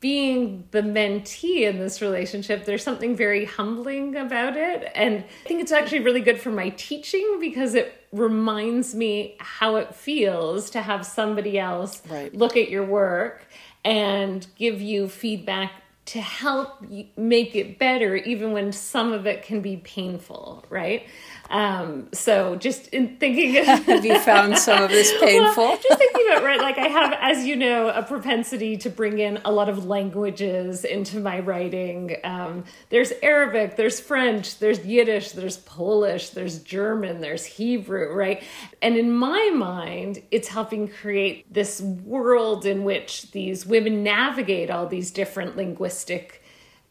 being 0.00 0.64
the 0.70 0.82
mentee 0.82 1.62
in 1.62 1.78
this 1.78 2.00
relationship, 2.00 2.64
there's 2.64 2.82
something 2.82 3.16
very 3.16 3.44
humbling 3.44 4.16
about 4.16 4.56
it. 4.56 4.90
And 4.94 5.18
I 5.18 5.48
think 5.48 5.60
it's 5.60 5.72
actually 5.72 6.00
really 6.00 6.20
good 6.20 6.40
for 6.40 6.50
my 6.50 6.70
teaching 6.70 7.38
because 7.40 7.74
it 7.74 8.06
reminds 8.12 8.94
me 8.94 9.36
how 9.40 9.76
it 9.76 9.94
feels 9.94 10.70
to 10.70 10.82
have 10.82 11.04
somebody 11.04 11.58
else 11.58 12.02
right. 12.08 12.34
look 12.34 12.56
at 12.56 12.68
your 12.68 12.84
work 12.84 13.46
and 13.84 14.46
give 14.56 14.80
you 14.80 15.08
feedback 15.08 15.72
to 16.06 16.20
help 16.20 16.84
make 17.16 17.56
it 17.56 17.78
better, 17.78 18.14
even 18.14 18.52
when 18.52 18.72
some 18.72 19.12
of 19.12 19.26
it 19.26 19.42
can 19.42 19.60
be 19.60 19.78
painful, 19.78 20.64
right? 20.68 21.06
Um, 21.50 22.08
so 22.12 22.56
just 22.56 22.88
in 22.88 23.16
thinking, 23.16 23.54
have 23.64 24.04
you 24.04 24.18
found 24.18 24.58
some 24.58 24.82
of 24.82 24.90
this 24.90 25.12
painful? 25.20 25.64
Well, 25.64 25.76
just 25.76 25.98
thinking 25.98 26.26
about 26.28 26.42
right, 26.42 26.60
like 26.60 26.78
I 26.78 26.88
have, 26.88 27.16
as 27.20 27.44
you 27.44 27.56
know, 27.56 27.88
a 27.88 28.02
propensity 28.02 28.76
to 28.78 28.90
bring 28.90 29.18
in 29.18 29.40
a 29.44 29.52
lot 29.52 29.68
of 29.68 29.86
languages 29.86 30.84
into 30.84 31.20
my 31.20 31.40
writing. 31.40 32.16
Um, 32.24 32.64
there's 32.90 33.12
Arabic, 33.22 33.76
there's 33.76 34.00
French, 34.00 34.58
there's 34.58 34.84
Yiddish, 34.84 35.32
there's 35.32 35.58
Polish, 35.58 36.30
there's 36.30 36.60
German, 36.60 37.20
there's 37.20 37.44
Hebrew, 37.44 38.12
right? 38.12 38.42
And 38.82 38.96
in 38.96 39.12
my 39.12 39.50
mind, 39.54 40.22
it's 40.30 40.48
helping 40.48 40.88
create 40.88 41.52
this 41.52 41.80
world 41.80 42.66
in 42.66 42.84
which 42.84 43.30
these 43.32 43.66
women 43.66 44.02
navigate 44.02 44.70
all 44.70 44.86
these 44.86 45.10
different 45.10 45.56
linguistic 45.56 46.42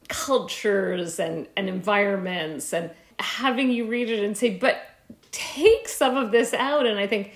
cultures 0.09 1.19
and, 1.19 1.47
and 1.55 1.69
environments 1.69 2.73
and 2.73 2.91
having 3.23 3.71
you 3.71 3.85
read 3.85 4.09
it 4.09 4.23
and 4.23 4.37
say, 4.37 4.51
but 4.51 4.77
take 5.31 5.87
some 5.87 6.15
of 6.17 6.31
this 6.31 6.53
out. 6.53 6.85
And 6.85 6.99
I 6.99 7.07
think, 7.07 7.33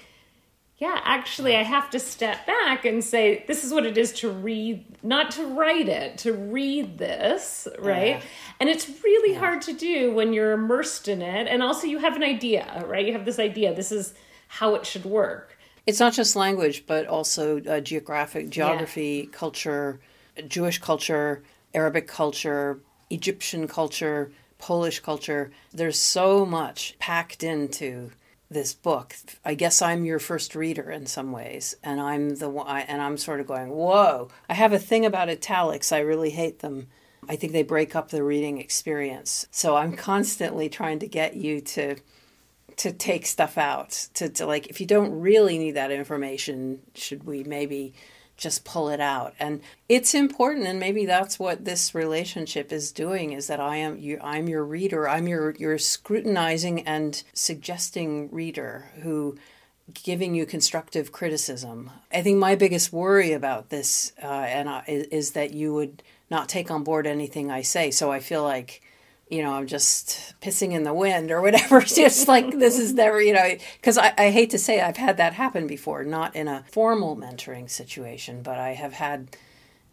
yeah, 0.78 1.00
actually, 1.04 1.56
I 1.56 1.64
have 1.64 1.90
to 1.90 2.00
step 2.00 2.46
back 2.46 2.86
and 2.86 3.04
say, 3.04 3.44
this 3.48 3.64
is 3.64 3.74
what 3.74 3.86
it 3.86 3.98
is 3.98 4.12
to 4.14 4.30
read, 4.30 4.86
not 5.02 5.32
to 5.32 5.48
write 5.48 5.90
it, 5.90 6.20
to 6.20 6.34
read 6.34 7.00
this, 7.00 7.68
right? 7.80 8.18
Yeah. 8.18 8.22
And 8.60 8.70
it's 8.70 8.88
really 9.04 9.34
yeah. 9.34 9.40
hard 9.40 9.62
to 9.64 9.74
do 9.74 10.14
when 10.14 10.34
you're 10.34 10.52
immersed 10.52 11.08
in 11.08 11.24
it. 11.24 11.48
And 11.48 11.64
also, 11.64 11.88
you 11.88 11.98
have 11.98 12.16
an 12.16 12.24
idea, 12.24 12.84
right? 12.86 13.06
You 13.06 13.14
have 13.14 13.26
this 13.26 13.40
idea, 13.40 13.74
this 13.74 13.92
is 13.92 14.14
how 14.48 14.76
it 14.76 14.86
should 14.86 15.06
work. 15.06 15.58
It's 15.88 16.00
not 16.00 16.14
just 16.14 16.36
language, 16.36 16.86
but 16.86 17.08
also 17.08 17.62
uh, 17.64 17.80
geographic, 17.80 18.50
geography, 18.50 19.24
yeah. 19.26 19.38
culture, 19.38 20.00
Jewish 20.48 20.80
culture, 20.80 21.44
Arabic 21.74 22.08
culture, 22.08 22.80
Egyptian 23.10 23.68
culture, 23.68 24.32
Polish 24.58 25.00
culture. 25.00 25.52
There's 25.74 26.00
so 26.00 26.46
much 26.46 26.96
packed 27.00 27.44
into 27.44 28.12
this 28.50 28.74
book. 28.74 29.16
I 29.44 29.56
guess 29.56 29.82
I'm 29.82 30.06
your 30.06 30.20
first 30.20 30.56
reader 30.56 30.90
in 30.90 31.06
some 31.06 31.32
ways, 31.32 31.76
and 31.84 32.00
I'm 32.00 32.36
the 32.36 32.50
one, 32.50 32.68
and 32.68 33.02
I'm 33.02 33.18
sort 33.18 33.40
of 33.40 33.48
going, 33.48 33.70
"Whoa!" 33.70 34.30
I 34.50 34.54
have 34.54 34.74
a 34.74 34.80
thing 34.80 35.06
about 35.06 35.30
italics. 35.30 35.92
I 35.92 36.00
really 36.00 36.30
hate 36.30 36.60
them. 36.60 36.88
I 37.28 37.36
think 37.36 37.52
they 37.52 37.64
break 37.64 37.96
up 37.96 38.10
the 38.10 38.24
reading 38.24 38.58
experience. 38.60 39.48
So 39.52 39.76
I'm 39.76 39.96
constantly 39.96 40.70
trying 40.70 41.00
to 41.00 41.08
get 41.08 41.36
you 41.36 41.60
to 41.62 41.98
to 42.78 42.92
take 42.92 43.26
stuff 43.26 43.58
out. 43.58 44.08
To, 44.16 44.30
to 44.30 44.46
like, 44.46 44.68
if 44.68 44.80
you 44.80 44.88
don't 44.88 45.20
really 45.20 45.58
need 45.58 45.72
that 45.72 45.92
information, 45.92 46.82
should 46.96 47.24
we 47.26 47.44
maybe 47.44 47.94
just 48.38 48.64
pull 48.64 48.90
it 48.90 49.00
out. 49.00 49.34
And 49.40 49.62
it's 49.90 50.14
important 50.14 50.68
and 50.68 50.80
maybe 50.80 51.06
that's 51.06 51.40
what 51.40 51.66
this 51.66 51.94
relationship 51.94 52.72
is 52.72 52.92
doing 52.92 53.34
is 53.34 53.48
that 53.48 53.60
i 53.60 53.78
am 53.78 53.98
you 53.98 54.20
i'm 54.22 54.48
your 54.48 54.64
reader. 54.64 55.10
I'm 55.10 55.28
your 55.28 55.52
your 55.56 55.78
scrutinizing 55.78 56.82
and 56.88 57.22
suggesting 57.34 58.30
reader 58.32 58.92
who 59.02 59.38
giving 60.04 60.36
you 60.36 60.46
constructive 60.46 61.14
criticism. 61.14 61.92
I 62.12 62.22
think 62.22 62.38
my 62.38 62.56
biggest 62.56 62.92
worry 62.92 63.32
about 63.32 63.70
this 63.70 64.12
uh, 64.22 64.28
and 64.28 64.70
I, 64.70 64.84
is 64.88 65.32
that 65.32 65.54
you 65.54 65.74
would 65.74 66.04
not 66.30 66.50
take 66.50 66.70
on 66.70 66.84
board 66.84 67.08
anything 67.08 67.52
i 67.52 67.62
say. 67.62 67.92
So 67.92 68.12
i 68.12 68.20
feel 68.20 68.44
like 68.44 68.82
you 69.30 69.44
know, 69.44 69.54
I'm 69.54 69.68
just 69.68 70.34
pissing 70.42 70.72
in 70.72 70.84
the 70.84 70.94
wind 70.94 71.32
or 71.32 71.42
whatever. 71.42 71.80
It's 71.80 71.96
just 71.96 72.28
like 72.28 72.58
this 72.58 72.80
is 72.80 72.94
never, 72.94 73.22
you 73.22 73.34
know, 73.34 73.56
because 73.76 73.98
I, 73.98 74.14
I 74.18 74.32
hate 74.32 74.52
to 74.52 74.60
say 74.60 74.82
I've 74.82 74.98
had 74.98 75.18
that 75.18 75.34
happen 75.34 75.68
before, 75.68 76.04
not 76.04 76.36
in 76.36 76.48
a 76.48 76.64
formal 76.72 77.16
mentoring 77.16 77.70
situation, 77.70 78.42
but 78.42 78.58
I 78.58 78.74
have 78.74 78.94
had 78.94 79.36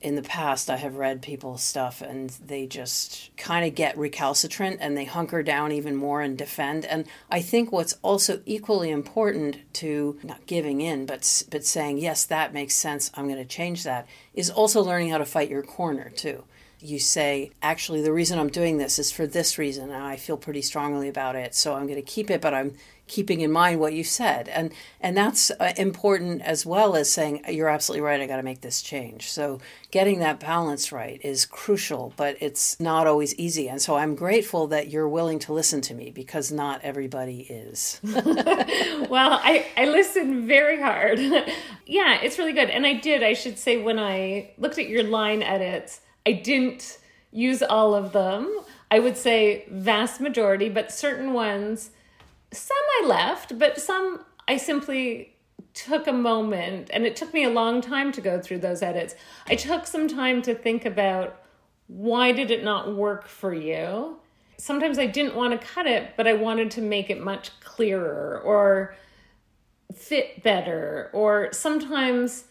in 0.01 0.17
the 0.17 0.23
past, 0.23 0.69
I 0.69 0.77
have 0.77 0.97
read 0.97 1.23
people's 1.23 1.63
stuff 1.63 2.03
and 2.03 2.29
they 2.29 2.67
just 2.67 3.31
kind 3.39 3.67
of 3.67 3.75
get 3.75 3.97
recalcitrant 3.97 4.77
and 4.81 4.95
they 4.97 5.07
hunker 5.07 5.43
down 5.43 5.73
even 5.73 5.97
more 5.97 6.21
and 6.21 6.37
defend. 6.37 6.85
And 6.85 7.07
I 7.31 7.41
think 7.41 7.73
what's 7.73 7.95
also 8.03 8.43
equally 8.45 8.91
important 8.91 9.57
to 9.75 10.19
not 10.23 10.45
giving 10.47 10.83
in, 10.83 11.07
but 11.07 11.45
but 11.51 11.65
saying 11.65 11.99
yes, 11.99 12.27
that 12.27 12.53
makes 12.53 12.75
sense. 12.75 13.11
I'm 13.15 13.29
going 13.29 13.39
to 13.39 13.47
change 13.47 13.83
that 13.85 14.07
is 14.35 14.51
also 14.51 14.83
learning 14.83 15.09
how 15.09 15.19
to 15.19 15.25
fight 15.25 15.49
your 15.49 15.63
corner 15.63 16.11
too 16.11 16.45
you 16.85 16.99
say, 16.99 17.51
actually, 17.63 18.03
the 18.03 18.13
reason 18.13 18.39
I'm 18.39 18.49
doing 18.49 18.79
this 18.79 18.99
is 18.99 19.11
for 19.11 19.27
this 19.27 19.59
reason, 19.59 19.91
and 19.91 20.03
I 20.03 20.17
feel 20.17 20.37
pretty 20.37 20.63
strongly 20.63 21.09
about 21.09 21.37
it, 21.37 21.55
so 21.55 21.75
I'm 21.75 21.87
going 21.87 21.97
to 21.97 22.03
keep 22.03 22.31
it, 22.31 22.41
but 22.41 22.55
I'm 22.55 22.75
keeping 23.07 23.41
in 23.41 23.53
mind 23.53 23.81
what 23.81 23.93
you 23.93 24.05
said. 24.05 24.49
And 24.49 24.73
and 25.01 25.17
that's 25.17 25.51
uh, 25.51 25.73
important 25.77 26.43
as 26.43 26.65
well 26.65 26.97
as 26.97 27.13
saying 27.13 27.45
you're 27.49 27.69
absolutely 27.69 28.01
right 28.01 28.21
i 28.21 28.27
got 28.27 28.37
to 28.37 28.43
make 28.43 28.63
this 28.63 28.83
change. 28.83 29.31
So 29.31 29.61
getting 29.91 30.21
that 30.21 30.41
balance 30.41 30.91
right 30.91 31.21
is 31.23 31.45
crucial 31.45 32.13
but 32.17 32.37
it's 32.41 32.79
not 32.81 33.07
always 33.07 33.35
easy 33.37 33.69
and 33.69 33.81
so 33.81 33.97
i'm 33.97 34.15
grateful 34.15 34.67
that 34.69 34.89
you're 34.89 35.09
willing 35.09 35.39
to 35.39 35.53
listen 35.53 35.81
to 35.83 35.95
me 35.95 36.11
because 36.11 36.51
not 36.51 36.81
everybody 36.83 37.41
is. 37.41 38.01
Well 39.11 39.39
i 39.43 39.67
i 39.77 39.85
listen 39.85 40.47
very 40.47 40.81
hard. 40.81 41.19
Yeah 41.87 42.19
it's 42.23 42.39
really 42.39 42.53
good 42.53 42.71
and 42.71 42.87
i 42.87 42.95
did 42.95 43.23
i 43.23 43.35
should 43.35 43.59
say 43.59 43.83
when 43.83 43.99
i 43.99 44.51
looked 44.57 44.79
at 44.79 44.89
your 44.89 45.03
line 45.03 45.43
edits 45.43 46.01
I 46.27 46.33
didn't 46.33 46.99
use 47.31 47.63
all 47.63 47.95
of 47.95 48.13
them. 48.13 48.61
I 48.91 48.99
would 48.99 49.17
say 49.17 49.65
vast 49.71 50.21
majority, 50.21 50.69
but 50.69 50.93
certain 50.93 51.33
ones, 51.33 51.91
some 52.53 52.77
I 53.03 53.07
left, 53.07 53.59
but 53.59 53.81
some 53.81 54.25
I 54.47 54.57
simply 54.57 55.35
took 55.75 56.07
a 56.07 56.13
moment 56.13 56.89
and 56.93 57.05
it 57.05 57.17
took 57.17 57.35
me 57.35 57.45
a 57.45 57.51
long 57.51 57.81
time 57.81 58.13
to 58.13 58.21
go 58.21 58.41
through 58.41 58.59
those 58.59 58.83
edits. 58.83 59.15
I 59.49 59.57
took 59.57 59.87
some 59.87 60.07
time 60.07 60.41
to 60.43 60.55
think 60.55 60.85
about 60.85 61.43
why 61.89 62.33
did 62.33 62.51
it 62.51 62.65
not 62.65 62.95
work 62.95 63.27
for 63.27 63.53
you? 63.53 64.17
Sometimes 64.57 64.99
I 64.99 65.07
didn't 65.07 65.35
want 65.35 65.61
to 65.61 65.67
cut 65.67 65.87
it, 65.87 66.13
but 66.17 66.29
I 66.29 66.35
wanted 66.35 66.71
to 66.73 66.81
make 66.81 67.11
it 67.11 67.21
much 67.21 67.51
clearer 67.61 68.41
or 68.45 68.95
fit 69.93 70.43
better 70.43 71.11
or 71.13 71.53
sometimes 71.53 72.45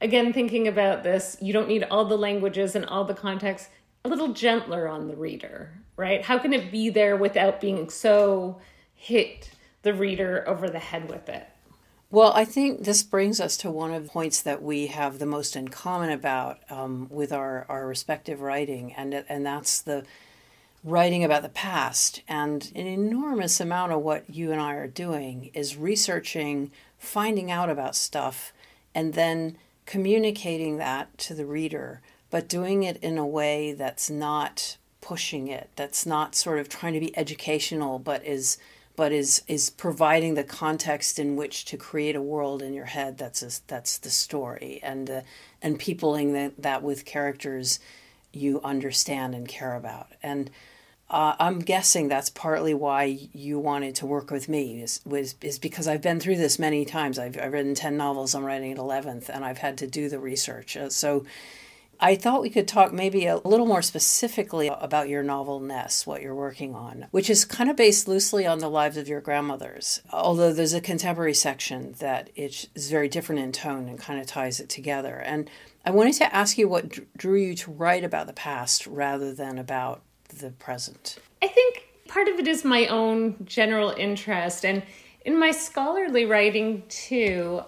again, 0.00 0.32
thinking 0.32 0.68
about 0.68 1.02
this, 1.02 1.36
you 1.40 1.52
don't 1.52 1.68
need 1.68 1.84
all 1.84 2.04
the 2.04 2.18
languages 2.18 2.74
and 2.74 2.84
all 2.86 3.04
the 3.04 3.14
context, 3.14 3.68
a 4.04 4.08
little 4.08 4.32
gentler 4.32 4.88
on 4.88 5.08
the 5.08 5.16
reader, 5.16 5.72
right? 5.96 6.22
How 6.22 6.38
can 6.38 6.52
it 6.52 6.70
be 6.70 6.88
there 6.90 7.16
without 7.16 7.60
being 7.60 7.90
so 7.90 8.60
hit 8.94 9.50
the 9.82 9.94
reader 9.94 10.44
over 10.46 10.68
the 10.68 10.78
head 10.78 11.10
with 11.10 11.28
it? 11.28 11.46
Well, 12.12 12.32
I 12.34 12.44
think 12.44 12.84
this 12.84 13.04
brings 13.04 13.40
us 13.40 13.56
to 13.58 13.70
one 13.70 13.92
of 13.92 14.02
the 14.02 14.10
points 14.10 14.42
that 14.42 14.62
we 14.62 14.88
have 14.88 15.18
the 15.18 15.26
most 15.26 15.54
in 15.54 15.68
common 15.68 16.10
about 16.10 16.58
um, 16.68 17.06
with 17.08 17.32
our, 17.32 17.66
our 17.68 17.86
respective 17.86 18.40
writing, 18.40 18.92
and 18.94 19.14
and 19.28 19.46
that's 19.46 19.80
the 19.80 20.04
writing 20.82 21.22
about 21.22 21.42
the 21.42 21.48
past. 21.48 22.22
And 22.26 22.72
an 22.74 22.88
enormous 22.88 23.60
amount 23.60 23.92
of 23.92 24.00
what 24.00 24.28
you 24.28 24.50
and 24.50 24.60
I 24.60 24.74
are 24.74 24.88
doing 24.88 25.52
is 25.54 25.76
researching, 25.76 26.72
finding 26.98 27.48
out 27.48 27.70
about 27.70 27.94
stuff, 27.94 28.52
and 28.92 29.14
then 29.14 29.56
communicating 29.90 30.76
that 30.76 31.18
to 31.18 31.34
the 31.34 31.44
reader, 31.44 32.00
but 32.30 32.48
doing 32.48 32.84
it 32.84 32.96
in 32.98 33.18
a 33.18 33.26
way 33.26 33.72
that's 33.72 34.08
not 34.08 34.76
pushing 35.00 35.48
it, 35.48 35.68
that's 35.74 36.06
not 36.06 36.36
sort 36.36 36.60
of 36.60 36.68
trying 36.68 36.94
to 36.94 37.00
be 37.00 37.16
educational, 37.18 37.98
but 37.98 38.24
is 38.24 38.56
but 38.94 39.10
is 39.10 39.42
is 39.48 39.68
providing 39.68 40.34
the 40.34 40.44
context 40.44 41.18
in 41.18 41.34
which 41.34 41.64
to 41.64 41.76
create 41.76 42.14
a 42.14 42.22
world 42.22 42.62
in 42.62 42.72
your 42.72 42.84
head 42.84 43.18
that's 43.18 43.42
a, 43.42 43.50
that's 43.66 43.98
the 43.98 44.10
story 44.10 44.78
and 44.82 45.10
uh, 45.10 45.20
and 45.60 45.78
peopling 45.78 46.34
that, 46.34 46.52
that 46.56 46.82
with 46.84 47.04
characters 47.04 47.80
you 48.32 48.60
understand 48.62 49.34
and 49.34 49.48
care 49.48 49.74
about. 49.74 50.08
And 50.22 50.50
uh, 51.10 51.34
I'm 51.40 51.58
guessing 51.58 52.06
that's 52.06 52.30
partly 52.30 52.72
why 52.72 53.18
you 53.32 53.58
wanted 53.58 53.96
to 53.96 54.06
work 54.06 54.30
with 54.30 54.48
me 54.48 54.80
is, 54.80 55.00
was, 55.04 55.34
is 55.42 55.58
because 55.58 55.88
I've 55.88 56.02
been 56.02 56.20
through 56.20 56.36
this 56.36 56.58
many 56.58 56.84
times. 56.84 57.18
I've, 57.18 57.36
I've 57.36 57.52
written 57.52 57.74
10 57.74 57.96
novels, 57.96 58.32
I'm 58.32 58.44
writing 58.44 58.70
an 58.70 58.78
11th, 58.78 59.28
and 59.28 59.44
I've 59.44 59.58
had 59.58 59.76
to 59.78 59.88
do 59.88 60.08
the 60.08 60.20
research. 60.20 60.76
Uh, 60.76 60.88
so 60.88 61.24
I 61.98 62.14
thought 62.14 62.42
we 62.42 62.48
could 62.48 62.68
talk 62.68 62.92
maybe 62.92 63.26
a 63.26 63.38
little 63.38 63.66
more 63.66 63.82
specifically 63.82 64.68
about 64.68 65.08
your 65.08 65.24
novel 65.24 65.58
Nes, 65.58 66.06
what 66.06 66.22
you're 66.22 66.34
working 66.34 66.76
on, 66.76 67.08
which 67.10 67.28
is 67.28 67.44
kind 67.44 67.68
of 67.68 67.76
based 67.76 68.06
loosely 68.06 68.46
on 68.46 68.60
the 68.60 68.70
lives 68.70 68.96
of 68.96 69.08
your 69.08 69.20
grandmothers, 69.20 70.00
although 70.12 70.52
there's 70.52 70.74
a 70.74 70.80
contemporary 70.80 71.34
section 71.34 71.92
that 71.98 72.30
is 72.36 72.68
very 72.76 73.08
different 73.08 73.40
in 73.40 73.50
tone 73.50 73.88
and 73.88 73.98
kind 73.98 74.20
of 74.20 74.26
ties 74.26 74.60
it 74.60 74.68
together. 74.68 75.16
And 75.16 75.50
I 75.84 75.90
wanted 75.90 76.14
to 76.14 76.34
ask 76.34 76.56
you 76.56 76.68
what 76.68 77.16
drew 77.16 77.36
you 77.36 77.54
to 77.56 77.72
write 77.72 78.04
about 78.04 78.28
the 78.28 78.32
past 78.32 78.86
rather 78.86 79.34
than 79.34 79.58
about 79.58 80.02
the 80.38 80.50
present? 80.50 81.18
I 81.42 81.48
think 81.48 81.88
part 82.08 82.28
of 82.28 82.38
it 82.38 82.46
is 82.46 82.64
my 82.64 82.86
own 82.86 83.36
general 83.44 83.90
interest 83.90 84.64
and 84.64 84.82
in 85.24 85.38
my 85.38 85.50
scholarly 85.50 86.24
writing 86.24 86.82
too. 86.88 87.62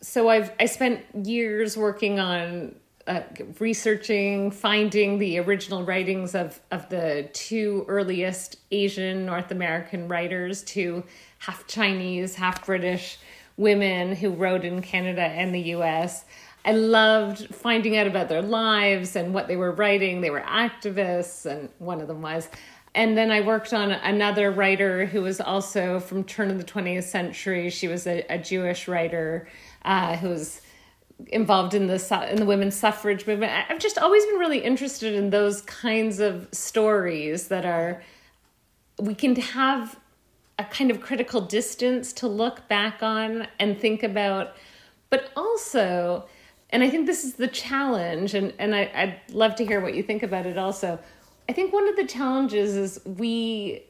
So 0.00 0.28
I've 0.28 0.52
I 0.58 0.66
spent 0.66 1.04
years 1.24 1.76
working 1.76 2.18
on 2.18 2.74
uh, 3.06 3.22
researching, 3.58 4.50
finding 4.50 5.18
the 5.18 5.38
original 5.38 5.84
writings 5.84 6.34
of, 6.34 6.60
of 6.70 6.88
the 6.88 7.28
two 7.32 7.84
earliest 7.88 8.56
Asian 8.70 9.26
North 9.26 9.50
American 9.50 10.08
writers, 10.08 10.62
two 10.62 11.02
half 11.38 11.66
Chinese, 11.66 12.36
half 12.36 12.64
British 12.64 13.18
women 13.56 14.14
who 14.14 14.30
wrote 14.30 14.64
in 14.64 14.82
Canada 14.82 15.22
and 15.22 15.54
the 15.54 15.60
US. 15.76 16.24
I 16.64 16.72
loved 16.72 17.54
finding 17.54 17.96
out 17.96 18.06
about 18.06 18.28
their 18.28 18.42
lives 18.42 19.16
and 19.16 19.34
what 19.34 19.48
they 19.48 19.56
were 19.56 19.72
writing. 19.72 20.20
They 20.20 20.30
were 20.30 20.42
activists, 20.42 21.44
and 21.44 21.68
one 21.78 22.00
of 22.00 22.08
them 22.08 22.22
was. 22.22 22.48
And 22.94 23.16
then 23.16 23.30
I 23.30 23.40
worked 23.40 23.72
on 23.72 23.90
another 23.90 24.50
writer 24.50 25.06
who 25.06 25.22
was 25.22 25.40
also 25.40 25.98
from 25.98 26.24
turn 26.24 26.50
of 26.50 26.58
the 26.58 26.64
20th 26.64 27.04
century. 27.04 27.70
She 27.70 27.88
was 27.88 28.06
a, 28.06 28.24
a 28.28 28.38
Jewish 28.38 28.86
writer 28.86 29.48
uh, 29.84 30.16
who 30.16 30.28
was 30.28 30.60
involved 31.28 31.74
in 31.74 31.86
the 31.86 32.28
in 32.30 32.36
the 32.36 32.44
women's 32.44 32.76
suffrage 32.76 33.26
movement. 33.26 33.52
I've 33.68 33.78
just 33.78 33.98
always 33.98 34.24
been 34.26 34.38
really 34.38 34.58
interested 34.58 35.14
in 35.14 35.30
those 35.30 35.62
kinds 35.62 36.20
of 36.20 36.48
stories 36.52 37.48
that 37.48 37.64
are 37.64 38.02
we 38.98 39.14
can 39.14 39.34
have 39.36 39.98
a 40.58 40.64
kind 40.64 40.90
of 40.90 41.00
critical 41.00 41.40
distance 41.40 42.12
to 42.12 42.28
look 42.28 42.68
back 42.68 43.02
on 43.02 43.48
and 43.58 43.80
think 43.80 44.02
about, 44.02 44.54
but 45.10 45.30
also, 45.34 46.28
and 46.72 46.82
I 46.82 46.90
think 46.90 47.06
this 47.06 47.24
is 47.24 47.34
the 47.34 47.48
challenge, 47.48 48.34
and 48.34 48.52
and 48.58 48.74
I, 48.74 48.90
I'd 48.94 49.20
love 49.30 49.54
to 49.56 49.64
hear 49.64 49.80
what 49.80 49.94
you 49.94 50.02
think 50.02 50.22
about 50.22 50.46
it. 50.46 50.58
Also, 50.58 50.98
I 51.48 51.52
think 51.52 51.72
one 51.72 51.88
of 51.88 51.96
the 51.96 52.06
challenges 52.06 52.76
is 52.76 53.00
we 53.04 53.84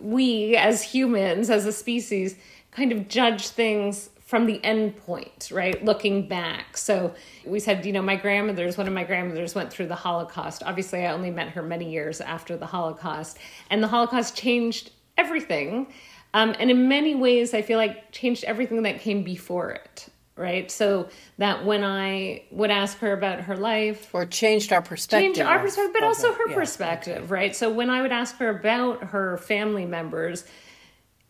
we 0.00 0.56
as 0.56 0.82
humans 0.82 1.50
as 1.50 1.66
a 1.66 1.72
species 1.72 2.36
kind 2.70 2.92
of 2.92 3.08
judge 3.08 3.48
things 3.48 4.10
from 4.28 4.44
the 4.44 4.62
end 4.62 4.94
point, 4.94 5.50
right? 5.50 5.82
Looking 5.82 6.28
back. 6.28 6.76
So 6.76 7.14
we 7.46 7.60
said, 7.60 7.86
you 7.86 7.94
know, 7.94 8.02
my 8.02 8.16
grandmother's, 8.16 8.76
one 8.76 8.86
of 8.86 8.92
my 8.92 9.04
grandmothers 9.04 9.54
went 9.54 9.72
through 9.72 9.86
the 9.86 9.94
Holocaust. 9.94 10.62
Obviously, 10.66 11.06
I 11.06 11.14
only 11.14 11.30
met 11.30 11.48
her 11.48 11.62
many 11.62 11.90
years 11.90 12.20
after 12.20 12.54
the 12.54 12.66
Holocaust. 12.66 13.38
And 13.70 13.82
the 13.82 13.88
Holocaust 13.88 14.36
changed 14.36 14.90
everything. 15.16 15.86
Um, 16.34 16.54
and 16.60 16.70
in 16.70 16.88
many 16.88 17.14
ways, 17.14 17.54
I 17.54 17.62
feel 17.62 17.78
like 17.78 18.12
changed 18.12 18.44
everything 18.44 18.82
that 18.82 19.00
came 19.00 19.22
before 19.22 19.70
it. 19.70 20.08
Right, 20.38 20.70
so 20.70 21.08
that 21.38 21.64
when 21.64 21.82
I 21.82 22.44
would 22.52 22.70
ask 22.70 22.98
her 22.98 23.12
about 23.12 23.40
her 23.40 23.56
life, 23.56 24.14
or 24.14 24.24
changed 24.24 24.72
our 24.72 24.80
perspective, 24.80 25.34
changed 25.34 25.40
our 25.40 25.58
perspective, 25.58 25.94
but 25.94 26.04
also 26.04 26.32
her 26.32 26.48
yeah, 26.50 26.54
perspective, 26.54 27.30
right? 27.32 27.56
So 27.56 27.72
when 27.72 27.90
I 27.90 28.02
would 28.02 28.12
ask 28.12 28.36
her 28.36 28.48
about 28.48 29.02
her 29.02 29.38
family 29.38 29.84
members, 29.84 30.44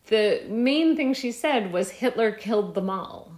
the 0.09 0.43
main 0.47 0.95
thing 0.95 1.15
she 1.15 1.33
said 1.33 1.73
was 1.73 1.89
Hitler 1.89 2.33
killed 2.33 2.75
them 2.75 2.91
all. 2.91 3.33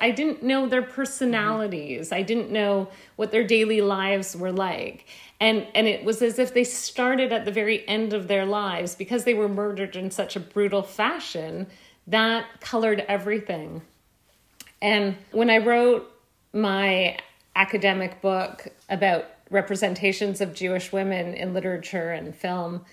I 0.00 0.10
didn't 0.10 0.42
know 0.42 0.68
their 0.68 0.82
personalities. 0.82 2.12
I 2.12 2.22
didn't 2.22 2.50
know 2.50 2.88
what 3.16 3.32
their 3.32 3.44
daily 3.44 3.80
lives 3.80 4.36
were 4.36 4.52
like. 4.52 5.06
And 5.40 5.66
and 5.74 5.86
it 5.86 6.04
was 6.04 6.22
as 6.22 6.38
if 6.38 6.54
they 6.54 6.64
started 6.64 7.32
at 7.32 7.44
the 7.44 7.50
very 7.50 7.86
end 7.88 8.12
of 8.12 8.28
their 8.28 8.46
lives 8.46 8.94
because 8.94 9.24
they 9.24 9.34
were 9.34 9.48
murdered 9.48 9.96
in 9.96 10.10
such 10.10 10.36
a 10.36 10.40
brutal 10.40 10.82
fashion 10.82 11.66
that 12.06 12.60
colored 12.60 13.04
everything. 13.08 13.82
And 14.82 15.16
when 15.32 15.50
I 15.50 15.58
wrote 15.58 16.10
my 16.52 17.18
academic 17.54 18.20
book 18.20 18.68
about 18.88 19.24
representations 19.50 20.40
of 20.40 20.54
Jewish 20.54 20.92
women 20.92 21.34
in 21.34 21.54
literature 21.54 22.12
and 22.12 22.34
film, 22.34 22.84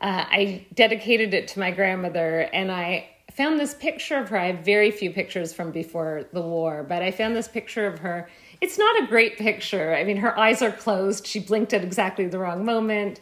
uh, 0.00 0.24
I 0.28 0.66
dedicated 0.74 1.34
it 1.34 1.48
to 1.48 1.60
my 1.60 1.70
grandmother 1.70 2.40
and 2.52 2.70
I 2.70 3.08
found 3.30 3.60
this 3.60 3.74
picture 3.74 4.16
of 4.16 4.28
her. 4.30 4.36
I 4.36 4.46
have 4.46 4.64
very 4.64 4.90
few 4.90 5.10
pictures 5.10 5.52
from 5.52 5.70
before 5.70 6.26
the 6.32 6.40
war, 6.40 6.84
but 6.86 7.02
I 7.02 7.10
found 7.10 7.36
this 7.36 7.48
picture 7.48 7.86
of 7.86 8.00
her. 8.00 8.28
It's 8.60 8.78
not 8.78 9.02
a 9.02 9.06
great 9.06 9.38
picture. 9.38 9.94
I 9.94 10.04
mean, 10.04 10.18
her 10.18 10.38
eyes 10.38 10.62
are 10.62 10.72
closed. 10.72 11.26
She 11.26 11.40
blinked 11.40 11.72
at 11.72 11.84
exactly 11.84 12.26
the 12.26 12.38
wrong 12.38 12.64
moment, 12.64 13.20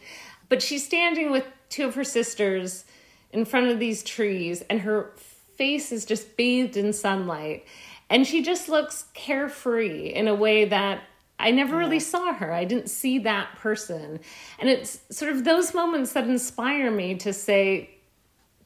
but 0.49 0.61
she's 0.61 0.85
standing 0.85 1.31
with 1.31 1.45
two 1.69 1.85
of 1.85 1.95
her 1.95 2.03
sisters 2.03 2.85
in 3.31 3.45
front 3.45 3.67
of 3.67 3.79
these 3.79 4.03
trees, 4.03 4.63
and 4.69 4.81
her 4.81 5.13
face 5.55 5.91
is 5.91 6.05
just 6.05 6.35
bathed 6.35 6.75
in 6.75 6.91
sunlight. 6.91 7.65
And 8.09 8.25
she 8.25 8.41
just 8.41 8.69
looks 8.69 9.05
carefree 9.13 10.07
in 10.07 10.27
a 10.27 10.35
way 10.35 10.65
that 10.65 11.03
I 11.39 11.51
never 11.51 11.75
yeah. 11.75 11.79
really 11.79 11.99
saw 11.99 12.33
her. 12.33 12.51
I 12.51 12.65
didn't 12.65 12.89
see 12.89 13.19
that 13.19 13.55
person. 13.55 14.19
And 14.57 14.69
it's 14.69 14.99
sort 15.09 15.31
of 15.31 15.45
those 15.45 15.73
moments 15.73 16.13
that 16.13 16.27
inspire 16.27 16.91
me 16.91 17.15
to 17.15 17.31
say, 17.31 17.91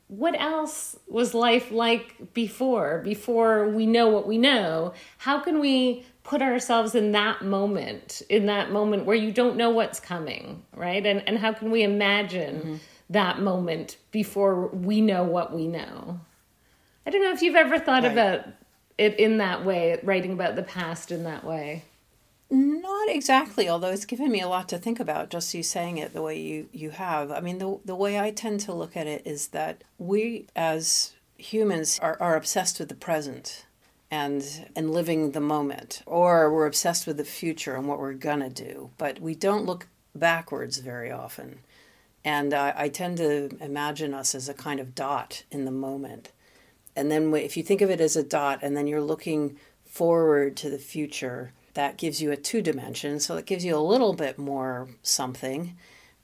what 0.08 0.39
else 0.39 0.97
was 1.08 1.34
life 1.34 1.71
like 1.71 2.34
before? 2.34 3.01
Before 3.03 3.69
we 3.69 3.86
know 3.86 4.10
what 4.10 4.27
we 4.27 4.38
know, 4.38 4.93
how 5.17 5.39
can 5.39 5.60
we 5.60 6.06
put 6.23 6.41
ourselves 6.41 6.95
in 6.95 7.12
that 7.12 7.43
moment, 7.43 8.21
in 8.29 8.45
that 8.45 8.71
moment 8.71 9.06
where 9.06 9.15
you 9.15 9.32
don't 9.32 9.58
know 9.58 9.69
what's 9.69 9.99
coming, 9.99 10.63
right? 10.75 11.06
And 11.06 11.27
and 11.27 11.38
how 11.38 11.53
can 11.53 11.71
we 11.71 11.84
imagine 11.84 12.56
mm-hmm. 12.56 12.75
that 13.10 13.41
moment 13.41 13.97
before 14.12 14.67
we 14.67 15.01
know 15.01 15.23
what 15.23 15.53
we 15.53 15.67
know? 15.67 16.19
I 17.06 17.10
don't 17.10 17.23
know 17.23 17.32
if 17.32 17.41
you've 17.41 17.56
ever 17.56 17.79
thought 17.79 18.03
right. 18.03 18.12
about 18.12 18.45
it 18.97 19.19
in 19.19 19.38
that 19.38 19.65
way, 19.65 19.99
writing 20.03 20.34
about 20.34 20.56
the 20.56 20.63
past 20.63 21.12
in 21.12 21.23
that 21.23 21.43
way. 21.43 21.84
Not 22.49 23.10
exactly, 23.10 23.67
although 23.67 23.89
it's 23.89 24.06
given 24.06 24.32
me 24.32 24.41
a 24.41 24.47
lot 24.47 24.69
to 24.69 24.77
think 24.77 24.99
about 24.99 25.29
just 25.29 25.53
you 25.53 25.63
saying 25.63 25.97
it 25.97 26.13
the 26.13 26.21
way 26.21 26.39
you, 26.39 26.69
you 26.71 26.91
have. 26.91 27.32
I 27.32 27.39
mean, 27.39 27.58
the, 27.58 27.79
the 27.84 27.95
way 27.95 28.19
I 28.19 28.29
tend 28.29 28.60
to 28.62 28.73
look 28.73 28.95
at 28.95 29.08
it 29.08 29.25
is 29.25 29.47
that 29.47 29.84
we 29.97 30.47
as 30.56 31.13
humans 31.38 31.99
are, 31.99 32.17
are 32.19 32.36
obsessed 32.36 32.79
with 32.79 32.89
the 32.89 32.95
present 32.95 33.65
and 34.10 34.69
and 34.75 34.91
living 34.91 35.32
the 35.32 35.41
moment 35.41 36.03
or 36.06 36.53
we're 36.53 36.67
obsessed 36.67 37.08
with 37.08 37.17
the 37.17 37.25
future 37.25 37.75
and 37.75 37.88
what 37.88 37.99
we're 37.99 38.13
gonna 38.13 38.49
do 38.49 38.91
but 38.97 39.19
we 39.19 39.34
don't 39.34 39.65
look 39.65 39.88
backwards 40.15 40.77
very 40.77 41.12
often 41.12 41.60
and 42.23 42.53
I, 42.53 42.73
I 42.77 42.89
tend 42.89 43.17
to 43.17 43.58
imagine 43.60 44.13
us 44.13 44.36
as 44.36 44.47
a 44.47 44.53
kind 44.53 44.79
of 44.79 44.95
dot 44.95 45.43
in 45.51 45.65
the 45.65 45.71
moment 45.71 46.32
and 46.95 47.12
then 47.12 47.34
if 47.34 47.58
you 47.58 47.63
think 47.63 47.82
of 47.82 47.89
it 47.89 48.01
as 48.01 48.15
a 48.15 48.23
dot 48.23 48.60
and 48.62 48.75
then 48.75 48.88
you're 48.88 49.01
looking 49.01 49.58
forward 49.86 50.56
to 50.58 50.69
the 50.69 50.77
future 50.77 51.53
that 51.73 51.97
gives 51.97 52.21
you 52.21 52.32
a 52.32 52.38
two 52.38 52.62
dimension. 52.62 53.19
So 53.19 53.38
it 53.38 53.45
gives 53.45 53.65
you 53.65 53.75
a 53.75 53.79
little 53.79 54.13
bit 54.13 54.38
more 54.38 54.88
something, 55.01 55.75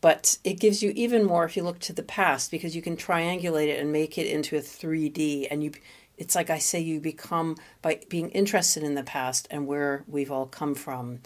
but 0.01 0.37
it 0.43 0.59
gives 0.59 0.83
you 0.83 0.91
even 0.95 1.25
more 1.25 1.45
if 1.45 1.57
you 1.57 1.63
look 1.63 1.79
to 1.79 1.93
the 1.93 2.03
past 2.03 2.51
because 2.51 2.75
you 2.75 2.81
can 2.81 2.95
triangulate 2.95 3.67
it 3.67 3.79
and 3.79 3.91
make 3.91 4.17
it 4.17 4.27
into 4.27 4.57
a 4.57 4.61
3D. 4.61 5.47
And 5.49 5.63
you, 5.63 5.71
it's 6.17 6.35
like 6.35 6.49
I 6.49 6.59
say, 6.59 6.79
you 6.79 6.99
become, 6.99 7.57
by 7.81 8.01
being 8.09 8.29
interested 8.29 8.83
in 8.83 8.95
the 8.95 9.03
past 9.03 9.47
and 9.49 9.67
where 9.67 10.03
we've 10.07 10.31
all 10.31 10.45
come 10.45 10.75
from, 10.75 11.19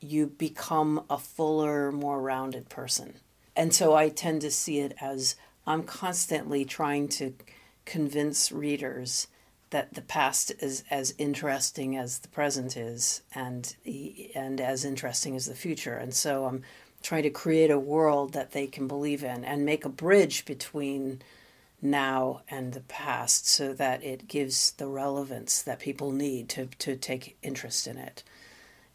you 0.00 0.26
become 0.26 1.04
a 1.08 1.18
fuller, 1.18 1.92
more 1.92 2.20
rounded 2.20 2.68
person. 2.68 3.14
And 3.54 3.72
so 3.72 3.94
I 3.94 4.08
tend 4.08 4.40
to 4.42 4.50
see 4.50 4.80
it 4.80 4.94
as 5.00 5.36
I'm 5.66 5.82
constantly 5.82 6.64
trying 6.64 7.08
to 7.08 7.34
convince 7.84 8.52
readers 8.52 9.28
that 9.70 9.94
the 9.94 10.02
past 10.02 10.52
is 10.60 10.84
as 10.90 11.14
interesting 11.18 11.96
as 11.96 12.18
the 12.18 12.28
present 12.28 12.76
is 12.76 13.22
and 13.34 13.74
and 14.34 14.60
as 14.60 14.84
interesting 14.84 15.34
as 15.34 15.46
the 15.46 15.54
future. 15.54 15.94
And 15.94 16.14
so 16.14 16.44
i'm 16.44 16.62
trying 17.02 17.24
to 17.24 17.30
create 17.30 17.70
a 17.70 17.78
world 17.78 18.32
that 18.32 18.52
they 18.52 18.66
can 18.66 18.86
believe 18.86 19.24
in 19.24 19.44
and 19.44 19.66
make 19.66 19.84
a 19.84 19.88
bridge 19.88 20.44
between 20.44 21.20
now 21.80 22.42
and 22.48 22.72
the 22.72 22.80
past 22.80 23.48
so 23.48 23.72
that 23.72 24.04
it 24.04 24.28
gives 24.28 24.70
the 24.72 24.86
relevance 24.86 25.62
that 25.62 25.80
people 25.80 26.12
need 26.12 26.48
to, 26.48 26.66
to 26.78 26.94
take 26.94 27.36
interest 27.42 27.88
in 27.88 27.98
it. 27.98 28.22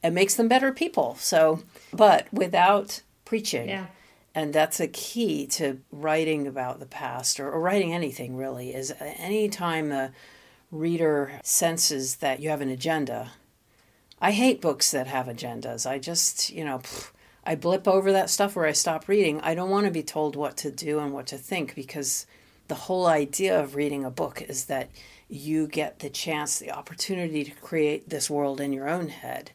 It 0.02 0.12
makes 0.12 0.36
them 0.36 0.48
better 0.48 0.72
people. 0.72 1.16
So 1.20 1.64
but 1.92 2.28
without 2.32 3.02
preaching 3.26 3.68
yeah. 3.68 3.88
And 4.38 4.54
that's 4.54 4.80
a 4.80 4.88
key 4.88 5.48
to 5.48 5.80
writing 5.92 6.46
about 6.46 6.80
the 6.80 6.86
past 6.86 7.40
or, 7.40 7.50
or 7.50 7.60
writing 7.60 7.92
anything 7.92 8.38
really 8.38 8.70
is 8.70 8.92
uh, 8.92 9.14
anytime 9.18 9.90
the 9.90 10.12
reader 10.70 11.32
senses 11.42 12.18
that 12.18 12.40
you 12.40 12.52
have 12.52 12.62
an 12.62 12.70
agenda. 12.70 13.32
I 14.22 14.30
hate 14.30 14.62
books 14.62 14.92
that 14.92 15.08
have 15.08 15.26
agendas. 15.26 15.90
I 15.90 15.98
just, 15.98 16.52
you 16.52 16.64
know, 16.64 16.84
I 17.48 17.56
blip 17.56 17.88
over 17.88 18.12
that 18.12 18.30
stuff 18.30 18.56
where 18.56 18.68
I 18.68 18.74
stop 18.74 19.08
reading. 19.08 19.42
I 19.42 19.56
don't 19.56 19.72
want 19.72 19.88
to 19.88 19.92
be 19.92 20.04
told 20.04 20.36
what 20.36 20.56
to 20.58 20.70
do 20.70 21.00
and 21.00 21.14
what 21.14 21.26
to 21.28 21.38
think 21.40 21.74
because 21.74 22.28
the 22.68 22.76
whole 22.76 23.08
idea 23.08 23.60
of 23.60 23.74
reading 23.74 24.06
a 24.06 24.12
book 24.12 24.44
is 24.44 24.66
that 24.66 24.92
you 25.28 25.66
get 25.66 25.98
the 25.98 26.12
chance, 26.12 26.60
the 26.60 26.70
opportunity 26.70 27.44
to 27.44 27.52
create 27.56 28.10
this 28.10 28.30
world 28.30 28.62
in 28.62 28.72
your 28.72 28.88
own 28.88 29.08
head. 29.08 29.50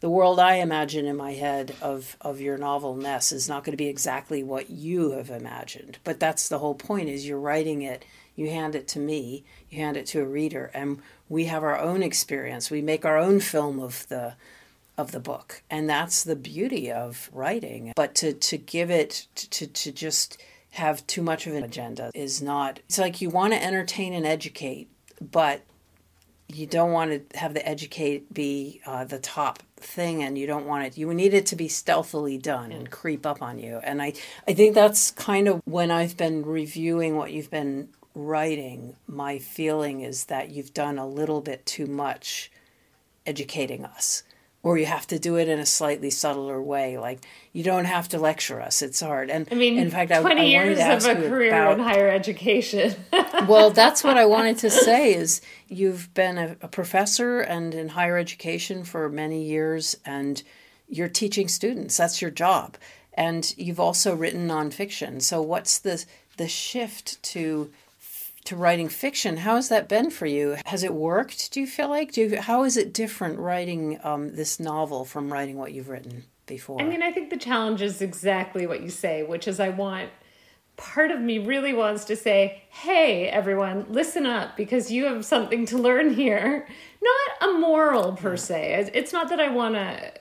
The 0.00 0.10
world 0.10 0.38
I 0.38 0.56
imagine 0.56 1.06
in 1.06 1.16
my 1.16 1.32
head 1.32 1.74
of, 1.82 2.16
of 2.20 2.40
your 2.40 2.56
novel 2.56 2.94
Nes 2.94 3.32
is 3.32 3.48
not 3.48 3.64
going 3.64 3.72
to 3.72 3.76
be 3.76 3.88
exactly 3.88 4.42
what 4.42 4.70
you 4.70 5.12
have 5.12 5.30
imagined. 5.30 5.98
But 6.04 6.20
that's 6.20 6.48
the 6.48 6.60
whole 6.60 6.74
point 6.74 7.08
is 7.08 7.26
you're 7.26 7.38
writing 7.38 7.82
it 7.82 8.04
you 8.38 8.48
hand 8.48 8.76
it 8.76 8.86
to 8.86 9.00
me, 9.00 9.44
you 9.68 9.80
hand 9.80 9.96
it 9.96 10.06
to 10.06 10.20
a 10.20 10.24
reader, 10.24 10.70
and 10.72 11.02
we 11.28 11.46
have 11.46 11.64
our 11.64 11.76
own 11.76 12.04
experience. 12.04 12.70
We 12.70 12.80
make 12.80 13.04
our 13.04 13.18
own 13.18 13.40
film 13.40 13.80
of 13.80 14.06
the 14.06 14.34
of 14.96 15.10
the 15.10 15.20
book. 15.20 15.62
And 15.68 15.90
that's 15.90 16.22
the 16.24 16.36
beauty 16.36 16.90
of 16.90 17.30
writing. 17.32 17.92
But 17.94 18.16
to, 18.16 18.32
to 18.32 18.58
give 18.58 18.90
it 18.90 19.26
to, 19.34 19.66
to 19.66 19.92
just 19.92 20.40
have 20.70 21.06
too 21.06 21.22
much 21.22 21.46
of 21.46 21.54
an 21.54 21.64
agenda 21.64 22.10
is 22.14 22.42
not 22.42 22.78
it's 22.86 22.98
like 22.98 23.20
you 23.20 23.30
want 23.30 23.54
to 23.54 23.64
entertain 23.64 24.12
and 24.12 24.26
educate 24.26 24.88
but 25.18 25.62
you 26.46 26.66
don't 26.66 26.92
want 26.92 27.30
to 27.30 27.38
have 27.38 27.54
the 27.54 27.66
educate 27.66 28.32
be 28.34 28.80
uh, 28.84 29.02
the 29.04 29.18
top 29.18 29.62
thing 29.80 30.22
and 30.22 30.36
you 30.38 30.46
don't 30.46 30.66
want 30.66 30.84
it 30.84 30.98
you 30.98 31.12
need 31.14 31.34
it 31.34 31.46
to 31.46 31.56
be 31.56 31.68
stealthily 31.68 32.38
done 32.38 32.72
and 32.72 32.90
creep 32.90 33.24
up 33.24 33.42
on 33.42 33.58
you. 33.58 33.80
And 33.82 34.02
i 34.02 34.12
i 34.46 34.54
think 34.54 34.74
that's 34.74 35.10
kind 35.10 35.48
of 35.48 35.60
when 35.64 35.90
i've 35.90 36.16
been 36.16 36.44
reviewing 36.44 37.16
what 37.16 37.32
you've 37.32 37.50
been 37.50 37.88
writing 38.14 38.96
my 39.06 39.38
feeling 39.38 40.00
is 40.00 40.24
that 40.26 40.50
you've 40.50 40.74
done 40.74 40.98
a 40.98 41.06
little 41.06 41.40
bit 41.40 41.64
too 41.64 41.86
much 41.86 42.50
educating 43.26 43.84
us 43.84 44.22
or 44.62 44.76
you 44.76 44.86
have 44.86 45.06
to 45.06 45.18
do 45.18 45.36
it 45.36 45.48
in 45.48 45.58
a 45.58 45.66
slightly 45.66 46.10
subtler 46.10 46.60
way. 46.60 46.98
Like 46.98 47.24
you 47.52 47.62
don't 47.62 47.84
have 47.84 48.08
to 48.08 48.18
lecture 48.18 48.60
us; 48.60 48.82
it's 48.82 49.00
hard. 49.00 49.30
And 49.30 49.48
I 49.50 49.54
mean, 49.54 49.78
in 49.78 49.90
fact, 49.90 50.12
twenty 50.20 50.56
I, 50.56 50.60
I 50.60 50.64
years 50.64 51.04
of 51.06 51.16
a 51.16 51.28
career 51.28 51.48
about, 51.48 51.74
in 51.74 51.84
higher 51.84 52.08
education. 52.08 52.94
well, 53.48 53.70
that's 53.70 54.02
what 54.02 54.16
I 54.16 54.26
wanted 54.26 54.58
to 54.58 54.70
say. 54.70 55.14
Is 55.14 55.40
you've 55.68 56.12
been 56.14 56.38
a, 56.38 56.56
a 56.60 56.68
professor 56.68 57.40
and 57.40 57.74
in 57.74 57.90
higher 57.90 58.18
education 58.18 58.84
for 58.84 59.08
many 59.08 59.44
years, 59.44 59.96
and 60.04 60.42
you're 60.88 61.08
teaching 61.08 61.48
students. 61.48 61.96
That's 61.96 62.20
your 62.20 62.30
job, 62.30 62.76
and 63.14 63.54
you've 63.56 63.80
also 63.80 64.14
written 64.14 64.48
nonfiction. 64.48 65.22
So, 65.22 65.40
what's 65.40 65.78
the 65.78 66.04
the 66.36 66.48
shift 66.48 67.22
to 67.22 67.70
to 68.48 68.56
writing 68.56 68.88
fiction. 68.88 69.36
How 69.36 69.56
has 69.56 69.68
that 69.68 69.88
been 69.88 70.10
for 70.10 70.24
you? 70.24 70.56
Has 70.64 70.82
it 70.82 70.94
worked? 70.94 71.52
Do 71.52 71.60
you 71.60 71.66
feel 71.66 71.88
like? 71.88 72.12
Do 72.12 72.22
you, 72.22 72.40
how 72.40 72.64
is 72.64 72.78
it 72.78 72.94
different 72.94 73.38
writing 73.38 74.00
um, 74.02 74.34
this 74.34 74.58
novel 74.58 75.04
from 75.04 75.30
writing 75.30 75.58
what 75.58 75.72
you've 75.72 75.90
written 75.90 76.24
before? 76.46 76.80
I 76.80 76.84
mean, 76.84 77.02
I 77.02 77.12
think 77.12 77.28
the 77.28 77.36
challenge 77.36 77.82
is 77.82 78.00
exactly 78.00 78.66
what 78.66 78.82
you 78.82 78.88
say, 78.88 79.22
which 79.22 79.46
is 79.46 79.60
I 79.60 79.68
want 79.68 80.08
part 80.78 81.10
of 81.10 81.20
me 81.20 81.38
really 81.38 81.74
wants 81.74 82.06
to 82.06 82.16
say, 82.16 82.62
hey, 82.70 83.28
everyone, 83.28 83.84
listen 83.90 84.24
up 84.24 84.56
because 84.56 84.90
you 84.90 85.04
have 85.04 85.26
something 85.26 85.66
to 85.66 85.76
learn 85.76 86.14
here. 86.14 86.66
Not 87.02 87.50
a 87.50 87.58
moral 87.58 88.12
per 88.12 88.38
se. 88.38 88.90
It's 88.94 89.12
not 89.12 89.28
that 89.28 89.40
I 89.40 89.50
want 89.50 89.74
to, 89.74 90.12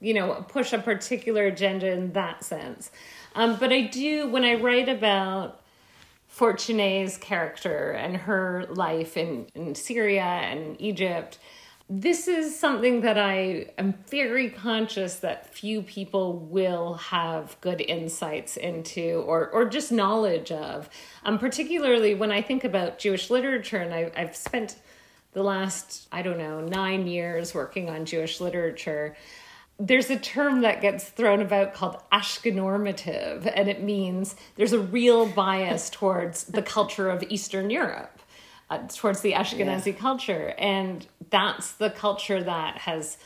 you 0.00 0.12
know, 0.12 0.44
push 0.48 0.74
a 0.74 0.78
particular 0.78 1.46
agenda 1.46 1.90
in 1.90 2.12
that 2.12 2.44
sense. 2.44 2.90
Um, 3.34 3.56
but 3.58 3.72
I 3.72 3.82
do, 3.82 4.28
when 4.28 4.44
I 4.44 4.54
write 4.54 4.88
about 4.88 5.62
Fortuné's 6.34 7.16
character 7.16 7.90
and 7.92 8.16
her 8.16 8.66
life 8.70 9.16
in, 9.16 9.46
in 9.54 9.74
Syria 9.74 10.22
and 10.22 10.80
Egypt. 10.80 11.38
This 11.90 12.28
is 12.28 12.58
something 12.58 13.00
that 13.00 13.16
I 13.16 13.70
am 13.78 13.94
very 14.08 14.50
conscious 14.50 15.16
that 15.20 15.54
few 15.54 15.80
people 15.82 16.38
will 16.38 16.94
have 16.94 17.56
good 17.62 17.80
insights 17.80 18.58
into 18.58 19.24
or, 19.26 19.48
or 19.48 19.64
just 19.64 19.90
knowledge 19.90 20.52
of. 20.52 20.90
Um, 21.24 21.38
particularly 21.38 22.14
when 22.14 22.30
I 22.30 22.42
think 22.42 22.62
about 22.64 22.98
Jewish 22.98 23.30
literature, 23.30 23.78
and 23.78 23.94
I, 23.94 24.12
I've 24.14 24.36
spent 24.36 24.76
the 25.32 25.42
last, 25.42 26.08
I 26.12 26.20
don't 26.20 26.38
know, 26.38 26.60
nine 26.60 27.06
years 27.06 27.54
working 27.54 27.88
on 27.88 28.04
Jewish 28.04 28.40
literature 28.40 29.16
there's 29.78 30.10
a 30.10 30.18
term 30.18 30.62
that 30.62 30.80
gets 30.80 31.04
thrown 31.04 31.40
about 31.40 31.72
called 31.72 31.98
Ashkenormative, 32.12 33.50
and 33.54 33.68
it 33.68 33.82
means 33.82 34.34
there's 34.56 34.72
a 34.72 34.80
real 34.80 35.26
bias 35.26 35.88
towards 35.88 36.44
the 36.44 36.62
culture 36.62 37.08
of 37.08 37.22
Eastern 37.28 37.70
Europe, 37.70 38.18
uh, 38.70 38.78
towards 38.88 39.20
the 39.20 39.32
Ashkenazi 39.32 39.92
yeah. 39.92 39.98
culture. 39.98 40.54
And 40.58 41.06
that's 41.30 41.72
the 41.72 41.90
culture 41.90 42.42
that 42.42 42.78
has 42.78 43.18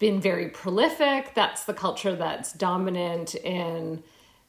been 0.00 0.20
very 0.20 0.48
prolific. 0.48 1.32
That's 1.34 1.64
the 1.64 1.74
culture 1.74 2.16
that's 2.16 2.52
dominant 2.52 3.36
in 3.36 4.02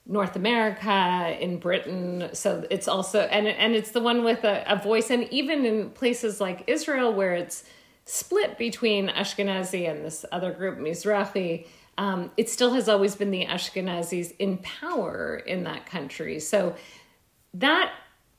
North 0.08 0.36
America, 0.36 1.38
in 1.39 1.60
Britain. 1.60 2.29
So 2.34 2.65
it's 2.71 2.88
also, 2.88 3.21
and, 3.21 3.47
and 3.47 3.75
it's 3.75 3.91
the 3.91 4.01
one 4.01 4.23
with 4.23 4.43
a, 4.43 4.63
a 4.67 4.77
voice. 4.77 5.12
And 5.12 5.31
even 5.31 5.65
in 5.65 5.91
places 5.91 6.41
like 6.41 6.63
Israel, 6.65 7.13
where 7.13 7.34
it's 7.34 7.63
split 8.05 8.57
between 8.57 9.09
Ashkenazi 9.09 9.89
and 9.89 10.05
this 10.05 10.25
other 10.31 10.51
group, 10.51 10.77
Mizrahi, 10.77 11.67
um, 11.97 12.31
it 12.37 12.49
still 12.49 12.73
has 12.73 12.87
always 12.89 13.15
been 13.15 13.31
the 13.31 13.45
Ashkenazis 13.45 14.35
in 14.37 14.57
power 14.59 15.37
in 15.45 15.63
that 15.63 15.85
country. 15.85 16.39
So 16.39 16.75
that 17.53 17.93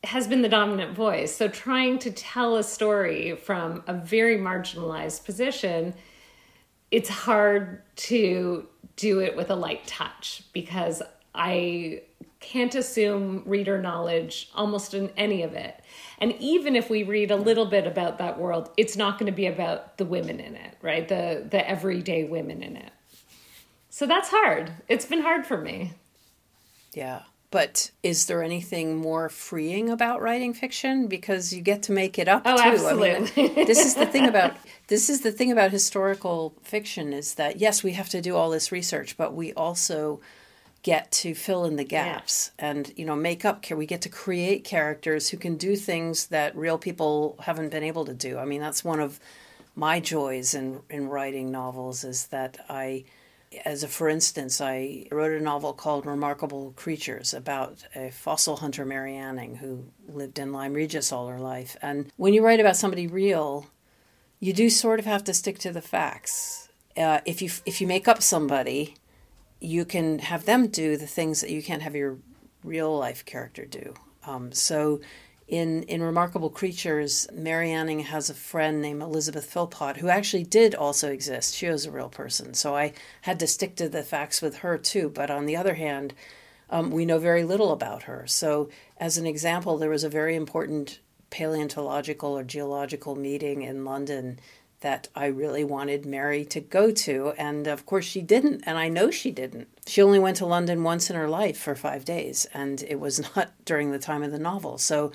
has 0.05 0.29
been 0.29 0.43
the 0.43 0.49
dominant 0.49 0.95
voice. 0.95 1.35
So 1.35 1.49
trying 1.49 1.99
to 2.01 2.11
tell 2.11 2.57
a 2.57 2.63
story 2.63 3.35
from 3.35 3.83
a 3.87 3.95
very 3.95 4.37
marginalized 4.37 5.25
position, 5.25 5.95
it's 6.91 7.09
hard 7.09 7.83
to 7.97 8.69
do 8.95 9.21
it 9.21 9.37
with 9.37 9.51
a 9.51 9.57
light 9.57 9.87
touch 9.87 10.45
because 10.53 11.03
I 11.35 12.03
can't 12.41 12.75
assume 12.75 13.43
reader 13.47 13.81
knowledge 13.81 14.51
almost 14.55 14.95
in 14.95 15.11
any 15.17 15.43
of 15.43 15.55
it. 15.55 15.81
And 16.19 16.35
even 16.39 16.77
if 16.77 16.91
we 16.91 17.03
read 17.03 17.31
a 17.31 17.37
little 17.37 17.67
bit 17.67 17.87
about 17.87 18.19
that 18.19 18.39
world, 18.39 18.71
it's 18.77 18.97
not 18.97 19.19
going 19.19 19.31
to 19.31 19.37
be 19.37 19.47
about 19.47 19.99
the 19.99 20.05
women 20.05 20.41
in 20.41 20.55
it, 20.55 20.77
right? 20.83 21.07
The 21.07 21.47
the 21.49 21.69
everyday 21.69 22.25
women 22.25 22.63
in 22.63 22.77
it. 22.77 22.93
So 23.91 24.07
that's 24.07 24.29
hard. 24.29 24.73
It's 24.89 25.07
been 25.07 25.23
hard 25.23 25.47
for 25.47 25.57
me. 25.57 25.93
Yeah. 26.93 27.23
But 27.51 27.91
is 28.03 28.27
there 28.27 28.43
anything 28.43 28.97
more 28.97 29.29
freeing 29.29 29.89
about 29.89 30.21
writing 30.21 30.53
fiction 30.53 31.07
because 31.07 31.53
you 31.53 31.63
get 31.63 31.85
to 31.85 31.93
make 31.93 32.19
it 32.19 32.29
up 32.29 32.43
oh, 32.45 32.57
too? 32.57 32.63
Absolutely. 32.63 33.15
I 33.15 33.21
mean, 33.55 33.55
this 33.67 33.87
is 33.87 33.95
the 33.95 34.07
thing 34.07 34.27
about 34.27 34.57
this 34.89 35.09
is 35.09 35.21
the 35.23 35.33
thing 35.33 35.53
about 35.53 35.71
historical 35.71 36.55
fiction 36.63 37.13
is 37.13 37.35
that 37.35 37.61
yes, 37.61 37.83
we 37.83 37.93
have 37.93 38.09
to 38.11 38.21
do 38.21 38.37
all 38.37 38.51
this 38.51 38.73
research, 38.73 39.17
but 39.17 39.33
we 39.33 39.53
also 39.55 40.21
get 40.87 41.11
to 41.11 41.35
fill 41.35 41.65
in 41.65 41.75
the 41.75 41.83
gaps 41.83 42.53
yeah. 42.61 42.71
and 42.71 42.93
you 42.95 43.05
know 43.05 43.17
make 43.17 43.45
up 43.45 43.69
we 43.73 43.87
get 43.87 44.03
to 44.03 44.09
create 44.09 44.63
characters 44.63 45.29
who 45.29 45.37
can 45.37 45.57
do 45.57 45.75
things 45.75 46.29
that 46.29 46.57
real 46.57 46.79
people 46.79 47.37
haven't 47.41 47.71
been 47.71 47.83
able 47.83 48.05
to 48.05 48.15
do. 48.15 48.39
I 48.39 48.45
mean 48.45 48.61
that's 48.61 48.85
one 48.85 49.01
of 49.01 49.19
my 49.75 49.99
joys 49.99 50.55
in 50.55 50.81
in 50.89 51.09
writing 51.09 51.51
novels 51.51 52.05
is 52.05 52.29
that 52.29 52.57
i 52.69 53.03
as 53.65 53.83
a 53.83 53.89
for 53.89 54.09
instance 54.09 54.61
i 54.61 55.05
wrote 55.11 55.33
a 55.33 55.43
novel 55.43 55.73
called 55.73 56.07
remarkable 56.07 56.73
creatures 56.77 57.35
about 57.35 57.85
a 57.97 58.09
fossil 58.13 58.57
hunter 58.57 58.85
mary 58.85 59.17
anning 59.17 59.57
who 59.57 59.85
lived 60.09 60.39
in 60.39 60.53
lyme 60.53 60.73
regis 60.73 61.11
all 61.11 61.27
her 61.27 61.41
life. 61.41 61.77
And 61.83 62.13
when 62.17 62.33
you 62.33 62.45
write 62.45 62.61
about 62.61 62.77
somebody 62.77 63.09
real 63.09 63.67
you 64.39 64.53
do 64.53 64.71
sort 64.71 65.01
of 65.01 65.05
have 65.05 65.25
to 65.25 65.35
stick 65.35 65.59
to 65.59 65.73
the 65.73 65.83
facts. 65.83 66.69
Uh, 66.97 67.21
if 67.25 67.43
you 67.43 67.51
if 67.65 67.81
you 67.81 67.89
make 67.89 68.07
up 68.07 68.23
somebody 68.23 68.95
you 69.61 69.85
can 69.85 70.19
have 70.19 70.45
them 70.45 70.69
do 70.69 70.97
the 70.97 71.07
things 71.07 71.41
that 71.41 71.51
you 71.51 71.63
can't 71.63 71.83
have 71.83 71.97
your 71.97 72.19
real 72.63 72.97
life 72.97 73.25
character 73.25 73.65
do. 73.65 73.95
Um, 74.27 74.53
so, 74.53 75.01
in 75.49 75.85
in 75.85 76.03
Remarkable 76.03 76.51
Creatures, 76.51 77.29
Mary 77.33 77.71
Anning 77.71 78.01
has 78.01 78.29
a 78.29 78.35
friend 78.35 78.83
named 78.83 79.01
Elizabeth 79.01 79.47
Philpott 79.47 79.99
who 79.99 80.09
actually 80.09 80.43
did 80.43 80.75
also 80.75 81.11
exist. 81.11 81.55
She 81.55 81.69
was 81.69 81.87
a 81.87 81.91
real 81.91 82.09
person, 82.09 82.55
so 82.55 82.75
I 82.75 82.93
had 83.23 83.39
to 83.41 83.47
stick 83.47 83.77
to 83.77 83.89
the 83.89 84.03
facts 84.03 84.43
with 84.43 84.59
her 84.59 84.77
too. 84.77 85.09
But 85.09 85.31
on 85.31 85.47
the 85.47 85.57
other 85.57 85.75
hand, 85.75 86.15
um, 86.69 86.91
we 86.91 87.07
know 87.07 87.19
very 87.19 87.45
little 87.45 87.71
about 87.71 88.05
her. 88.05 88.27
So, 88.27 88.69
as 88.99 89.19
an 89.19 89.27
example, 89.27 89.79
there 89.79 89.91
was 89.91 90.03
a 90.03 90.09
very 90.09 90.35
important 90.35 90.99
paleontological 91.31 92.37
or 92.37 92.43
geological 92.43 93.15
meeting 93.15 93.63
in 93.63 93.85
London 93.85 94.41
that 94.81 95.09
I 95.15 95.27
really 95.27 95.65
wanted 95.65 96.05
Mary 96.05 96.45
to 96.47 96.61
go 96.61 96.91
to. 96.91 97.33
And 97.39 97.67
of 97.67 97.87
course, 97.87 98.05
she 98.05 98.21
didn't. 98.21 98.63
And 98.67 98.79
I 98.79 98.89
know 98.89 99.11
she 99.11 99.31
didn't. 99.31 99.69
She 99.87 100.03
only 100.03 100.19
went 100.19 100.37
to 100.39 100.47
London 100.47 100.83
once 100.83 101.09
in 101.11 101.17
her 101.17 101.29
life 101.29 101.59
for 101.59 101.75
five 101.75 102.05
days, 102.05 102.47
and 102.53 102.83
it 102.83 103.01
was 103.01 103.21
not 103.37 103.53
during 103.65 103.91
the 103.91 103.99
time 103.99 104.23
of 104.23 104.33
the 104.33 104.39
novel. 104.39 104.79
So 104.79 105.13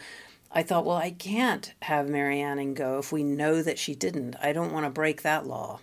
I 0.52 0.64
thought, 0.64 0.86
well, 0.86 0.98
I 0.98 1.12
can't 1.12 1.74
have 1.84 2.10
Mary 2.10 2.42
Anning 2.42 2.74
go 2.74 3.00
if 3.00 3.12
we 3.12 3.24
know 3.24 3.62
that 3.62 3.80
she 3.80 3.96
didn't. 3.96 4.36
I 4.42 4.52
don't 4.52 4.74
want 4.74 4.86
to 4.86 4.90
break 4.90 5.22
that 5.22 5.48
law. 5.48 5.80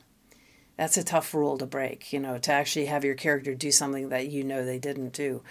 That's 0.76 0.96
a 0.96 1.04
tough 1.04 1.34
rule 1.34 1.58
to 1.58 1.66
break, 1.66 2.12
you 2.12 2.20
know, 2.20 2.38
to 2.38 2.52
actually 2.52 2.86
have 2.86 3.04
your 3.04 3.16
character 3.16 3.54
do 3.54 3.72
something 3.72 4.10
that 4.10 4.28
you 4.28 4.44
know 4.44 4.64
they 4.64 4.78
didn't 4.78 5.12
do. 5.12 5.42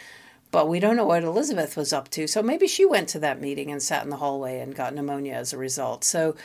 But 0.52 0.70
we 0.70 0.80
don't 0.80 0.96
know 0.96 1.06
what 1.06 1.24
Elizabeth 1.24 1.76
was 1.76 1.92
up 1.92 2.10
to. 2.12 2.28
So 2.28 2.42
maybe 2.42 2.68
she 2.68 2.86
went 2.86 3.10
to 3.10 3.20
that 3.20 3.42
meeting 3.42 3.70
and 3.70 3.84
sat 3.84 4.04
in 4.04 4.10
the 4.10 4.18
hallway 4.18 4.60
and 4.60 4.74
got 4.74 4.94
pneumonia 4.94 5.34
as 5.34 5.52
a 5.52 5.58
result. 5.58 6.06
So 6.06 6.36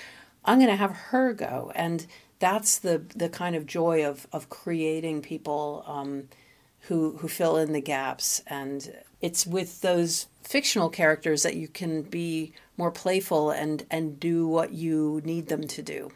I'm 0.45 0.59
going 0.59 0.71
to 0.71 0.77
have 0.77 0.93
her 0.93 1.33
go. 1.33 1.73
And 1.75 2.07
that's 2.39 2.79
the, 2.79 3.05
the 3.15 3.29
kind 3.29 3.55
of 3.55 3.67
joy 3.67 4.05
of, 4.05 4.27
of 4.33 4.49
creating 4.49 5.23
people 5.23 5.85
um, 5.87 6.29
who, 6.81 7.17
who 7.19 7.29
fill 7.29 7.57
in 7.57 7.73
the 7.73 7.81
gaps. 7.81 8.43
And 8.47 8.93
it's 9.21 9.47
with 9.47 9.81
those 9.81 10.27
fictional 10.43 10.91
characters 10.91 11.45
that 11.45 11.57
you 11.57 11.69
can 11.69 12.03
be 12.03 12.53
more 12.77 12.91
playful 12.91 13.51
and, 13.51 13.87
and 13.91 14.19
do 14.19 14.47
what 14.49 14.73
you 14.73 15.23
need 15.25 15.47
them 15.47 15.67
to 15.69 15.83
do. 15.83 16.11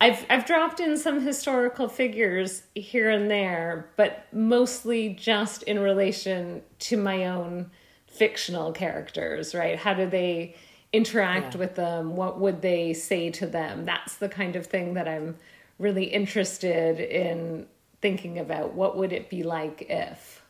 I've 0.00 0.26
I've 0.28 0.44
dropped 0.44 0.80
in 0.80 0.98
some 0.98 1.22
historical 1.22 1.88
figures 1.88 2.64
here 2.74 3.08
and 3.08 3.30
there, 3.30 3.88
but 3.96 4.26
mostly 4.30 5.08
just 5.14 5.62
in 5.62 5.78
relation 5.78 6.62
to 6.80 6.98
my 6.98 7.26
own 7.26 7.70
fictional 8.06 8.72
characters, 8.72 9.54
right? 9.54 9.78
How 9.78 9.94
do 9.94 10.06
they 10.06 10.54
interact 10.96 11.54
yeah. 11.54 11.60
with 11.60 11.74
them 11.74 12.16
what 12.16 12.40
would 12.40 12.62
they 12.62 12.92
say 12.92 13.30
to 13.30 13.46
them 13.46 13.84
that's 13.84 14.16
the 14.16 14.28
kind 14.28 14.56
of 14.56 14.66
thing 14.66 14.94
that 14.94 15.06
i'm 15.06 15.36
really 15.78 16.04
interested 16.04 16.98
in 17.00 17.66
thinking 18.00 18.38
about 18.38 18.74
what 18.74 18.96
would 18.96 19.12
it 19.12 19.28
be 19.28 19.42
like 19.42 19.86
if 19.88 20.42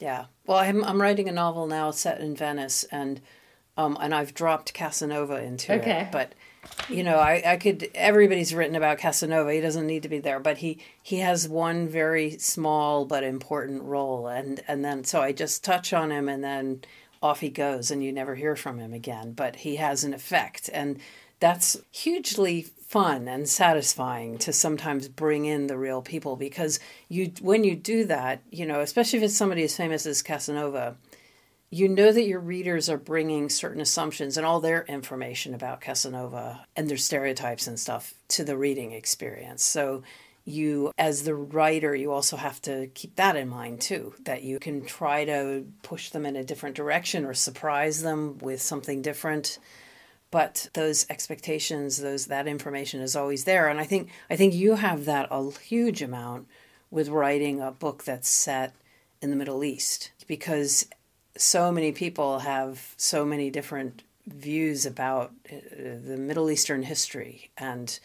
Yeah. 0.00 0.26
Well, 0.46 0.58
I'm 0.58 0.84
I'm 0.84 1.00
writing 1.00 1.28
a 1.28 1.32
novel 1.32 1.66
now 1.66 1.90
set 1.90 2.20
in 2.20 2.34
Venice, 2.36 2.84
and 2.90 3.20
um, 3.76 3.96
and 4.00 4.14
I've 4.14 4.34
dropped 4.34 4.74
Casanova 4.74 5.42
into 5.42 5.72
Okay. 5.74 6.02
it. 6.02 6.12
But 6.12 6.34
you 6.88 7.02
know, 7.04 7.16
I, 7.16 7.42
I 7.46 7.56
could. 7.56 7.88
Everybody's 7.94 8.54
written 8.54 8.76
about 8.76 8.98
Casanova. 8.98 9.52
He 9.52 9.60
doesn't 9.60 9.86
need 9.86 10.02
to 10.02 10.08
be 10.08 10.18
there, 10.18 10.40
but 10.40 10.58
he 10.58 10.78
he 11.02 11.18
has 11.18 11.48
one 11.48 11.88
very 11.88 12.36
small 12.38 13.04
but 13.04 13.22
important 13.22 13.82
role, 13.84 14.26
and 14.26 14.60
and 14.68 14.84
then 14.84 15.04
so 15.04 15.20
I 15.22 15.32
just 15.32 15.62
touch 15.64 15.92
on 15.92 16.10
him, 16.10 16.28
and 16.28 16.42
then 16.42 16.82
off 17.24 17.40
he 17.40 17.48
goes, 17.48 17.90
and 17.90 18.04
you 18.04 18.12
never 18.12 18.34
hear 18.34 18.54
from 18.54 18.78
him 18.78 18.92
again. 18.92 19.32
But 19.32 19.56
he 19.56 19.76
has 19.76 20.04
an 20.04 20.14
effect, 20.14 20.70
and 20.72 21.00
that's 21.40 21.78
hugely 21.90 22.62
fun 22.62 23.26
and 23.26 23.48
satisfying 23.48 24.38
to 24.38 24.52
sometimes 24.52 25.08
bring 25.08 25.46
in 25.46 25.66
the 25.66 25.76
real 25.76 26.02
people 26.02 26.36
because 26.36 26.78
you 27.08 27.32
when 27.40 27.64
you 27.64 27.74
do 27.74 28.04
that, 28.04 28.42
you 28.50 28.66
know, 28.66 28.80
especially 28.80 29.18
if 29.18 29.24
it's 29.24 29.36
somebody 29.36 29.64
as 29.64 29.76
famous 29.76 30.06
as 30.06 30.22
Casanova 30.22 30.96
you 31.74 31.88
know 31.88 32.12
that 32.12 32.28
your 32.28 32.38
readers 32.38 32.88
are 32.88 32.96
bringing 32.96 33.48
certain 33.48 33.80
assumptions 33.80 34.36
and 34.36 34.46
all 34.46 34.60
their 34.60 34.84
information 34.84 35.54
about 35.54 35.80
Casanova 35.80 36.64
and 36.76 36.88
their 36.88 36.96
stereotypes 36.96 37.66
and 37.66 37.80
stuff 37.80 38.14
to 38.28 38.44
the 38.44 38.56
reading 38.56 38.92
experience. 38.92 39.64
So 39.64 40.04
you 40.44 40.92
as 40.98 41.22
the 41.22 41.34
writer 41.34 41.94
you 41.94 42.12
also 42.12 42.36
have 42.36 42.60
to 42.60 42.86
keep 42.88 43.16
that 43.16 43.36
in 43.36 43.48
mind 43.48 43.80
too 43.80 44.14
that 44.24 44.42
you 44.42 44.58
can 44.58 44.84
try 44.84 45.24
to 45.24 45.64
push 45.82 46.10
them 46.10 46.26
in 46.26 46.36
a 46.36 46.44
different 46.44 46.76
direction 46.76 47.24
or 47.24 47.32
surprise 47.32 48.02
them 48.02 48.38
with 48.38 48.60
something 48.60 49.00
different. 49.00 49.58
But 50.30 50.68
those 50.74 51.06
expectations 51.08 51.98
those 51.98 52.26
that 52.26 52.46
information 52.46 53.00
is 53.00 53.16
always 53.16 53.44
there. 53.44 53.68
And 53.68 53.80
i 53.80 53.84
think 53.84 54.10
i 54.28 54.36
think 54.36 54.54
you 54.54 54.74
have 54.76 55.04
that 55.06 55.28
a 55.30 55.50
huge 55.50 56.02
amount 56.02 56.46
with 56.90 57.08
writing 57.08 57.60
a 57.60 57.70
book 57.70 58.04
that's 58.04 58.28
set 58.28 58.74
in 59.22 59.30
the 59.30 59.36
middle 59.36 59.64
east 59.64 60.12
because 60.26 60.86
so 61.36 61.72
many 61.72 61.92
people 61.92 62.40
have 62.40 62.94
so 62.96 63.24
many 63.24 63.50
different 63.50 64.02
views 64.26 64.86
about 64.86 65.32
uh, 65.52 65.56
the 66.06 66.16
Middle 66.16 66.50
Eastern 66.50 66.82
history. 66.82 67.50
And 67.58 67.98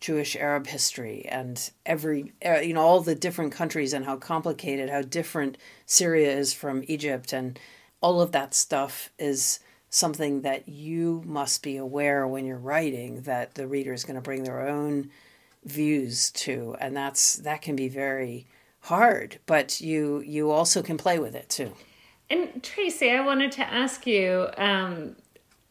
Jewish 0.00 0.36
Arab 0.36 0.66
history 0.66 1.26
and 1.28 1.70
every 1.84 2.32
uh, 2.44 2.58
you 2.58 2.74
know 2.74 2.82
all 2.82 3.00
the 3.00 3.14
different 3.14 3.52
countries 3.52 3.92
and 3.92 4.04
how 4.04 4.16
complicated 4.16 4.90
how 4.90 5.02
different 5.02 5.56
Syria 5.86 6.36
is 6.36 6.52
from 6.52 6.84
Egypt 6.86 7.32
and 7.32 7.58
all 8.00 8.20
of 8.20 8.32
that 8.32 8.54
stuff 8.54 9.10
is 9.18 9.60
something 9.88 10.42
that 10.42 10.68
you 10.68 11.22
must 11.24 11.62
be 11.62 11.76
aware 11.76 12.26
when 12.26 12.44
you're 12.44 12.58
writing 12.58 13.22
that 13.22 13.54
the 13.54 13.66
reader 13.66 13.92
is 13.92 14.04
going 14.04 14.16
to 14.16 14.20
bring 14.20 14.44
their 14.44 14.68
own 14.68 15.10
views 15.64 16.30
to 16.32 16.76
and 16.80 16.96
that's 16.96 17.36
that 17.36 17.62
can 17.62 17.74
be 17.74 17.88
very 17.88 18.46
hard 18.80 19.38
but 19.46 19.80
you 19.80 20.20
you 20.20 20.50
also 20.50 20.82
can 20.82 20.96
play 20.96 21.18
with 21.18 21.34
it 21.34 21.48
too 21.48 21.72
And 22.28 22.62
Tracy, 22.62 23.10
I 23.10 23.20
wanted 23.24 23.52
to 23.52 23.62
ask 23.62 24.06
you, 24.06 24.48
um, 24.56 25.16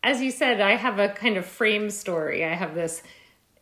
as 0.04 0.22
you 0.22 0.32
said, 0.32 0.62
I 0.62 0.76
have 0.76 1.00
a 1.00 1.10
kind 1.10 1.36
of 1.38 1.46
frame 1.46 1.90
story. 1.90 2.46
I 2.46 2.54
have 2.54 2.76
this, 2.76 3.04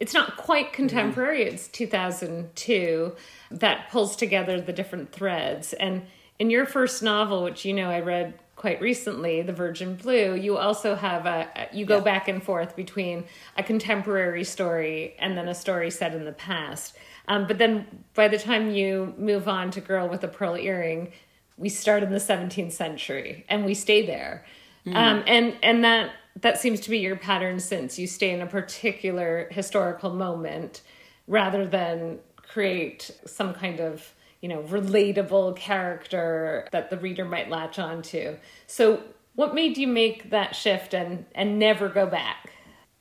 it's 0.03 0.13
not 0.13 0.35
quite 0.35 0.73
contemporary, 0.73 1.43
it's 1.43 1.69
2002, 1.69 3.15
that 3.51 3.89
pulls 3.89 4.17
together 4.17 4.59
the 4.59 4.73
different 4.73 5.13
threads. 5.13 5.71
And 5.71 6.01
in 6.37 6.49
your 6.49 6.65
first 6.65 7.01
novel, 7.01 7.41
which 7.41 7.63
you 7.63 7.73
know 7.73 7.89
I 7.89 8.01
read 8.01 8.33
quite 8.57 8.81
recently, 8.81 9.41
The 9.43 9.53
Virgin 9.53 9.95
Blue, 9.95 10.35
you 10.35 10.57
also 10.57 10.95
have 10.95 11.25
a, 11.25 11.69
you 11.71 11.85
go 11.85 12.01
back 12.01 12.27
and 12.27 12.43
forth 12.43 12.75
between 12.75 13.23
a 13.55 13.63
contemporary 13.63 14.43
story 14.43 15.15
and 15.19 15.37
then 15.37 15.47
a 15.47 15.55
story 15.55 15.89
set 15.89 16.13
in 16.13 16.25
the 16.25 16.33
past. 16.33 16.97
Um, 17.29 17.47
but 17.47 17.57
then 17.57 18.03
by 18.13 18.27
the 18.27 18.37
time 18.37 18.71
you 18.71 19.13
move 19.17 19.47
on 19.47 19.71
to 19.71 19.79
Girl 19.79 20.09
with 20.09 20.21
a 20.25 20.27
Pearl 20.27 20.57
Earring, 20.57 21.13
we 21.57 21.69
start 21.69 22.03
in 22.03 22.11
the 22.11 22.17
17th 22.17 22.73
century 22.73 23.45
and 23.47 23.63
we 23.63 23.73
stay 23.73 24.05
there 24.05 24.43
um, 24.87 25.23
and 25.27 25.55
and 25.63 25.83
that 25.85 26.11
that 26.41 26.59
seems 26.59 26.79
to 26.81 26.89
be 26.89 26.99
your 26.99 27.15
pattern 27.15 27.59
since 27.59 27.97
you 27.99 28.07
stay 28.07 28.31
in 28.31 28.41
a 28.41 28.47
particular 28.47 29.47
historical 29.51 30.11
moment 30.11 30.81
rather 31.27 31.65
than 31.65 32.19
create 32.35 33.11
some 33.25 33.53
kind 33.53 33.79
of 33.79 34.13
you 34.41 34.49
know 34.49 34.61
relatable 34.63 35.55
character 35.55 36.67
that 36.71 36.89
the 36.89 36.97
reader 36.97 37.25
might 37.25 37.49
latch 37.49 37.79
on 37.79 38.01
to 38.01 38.35
so 38.67 39.01
what 39.35 39.55
made 39.55 39.77
you 39.77 39.87
make 39.87 40.29
that 40.29 40.55
shift 40.55 40.93
and 40.93 41.25
and 41.33 41.57
never 41.57 41.89
go 41.89 42.05
back 42.05 42.51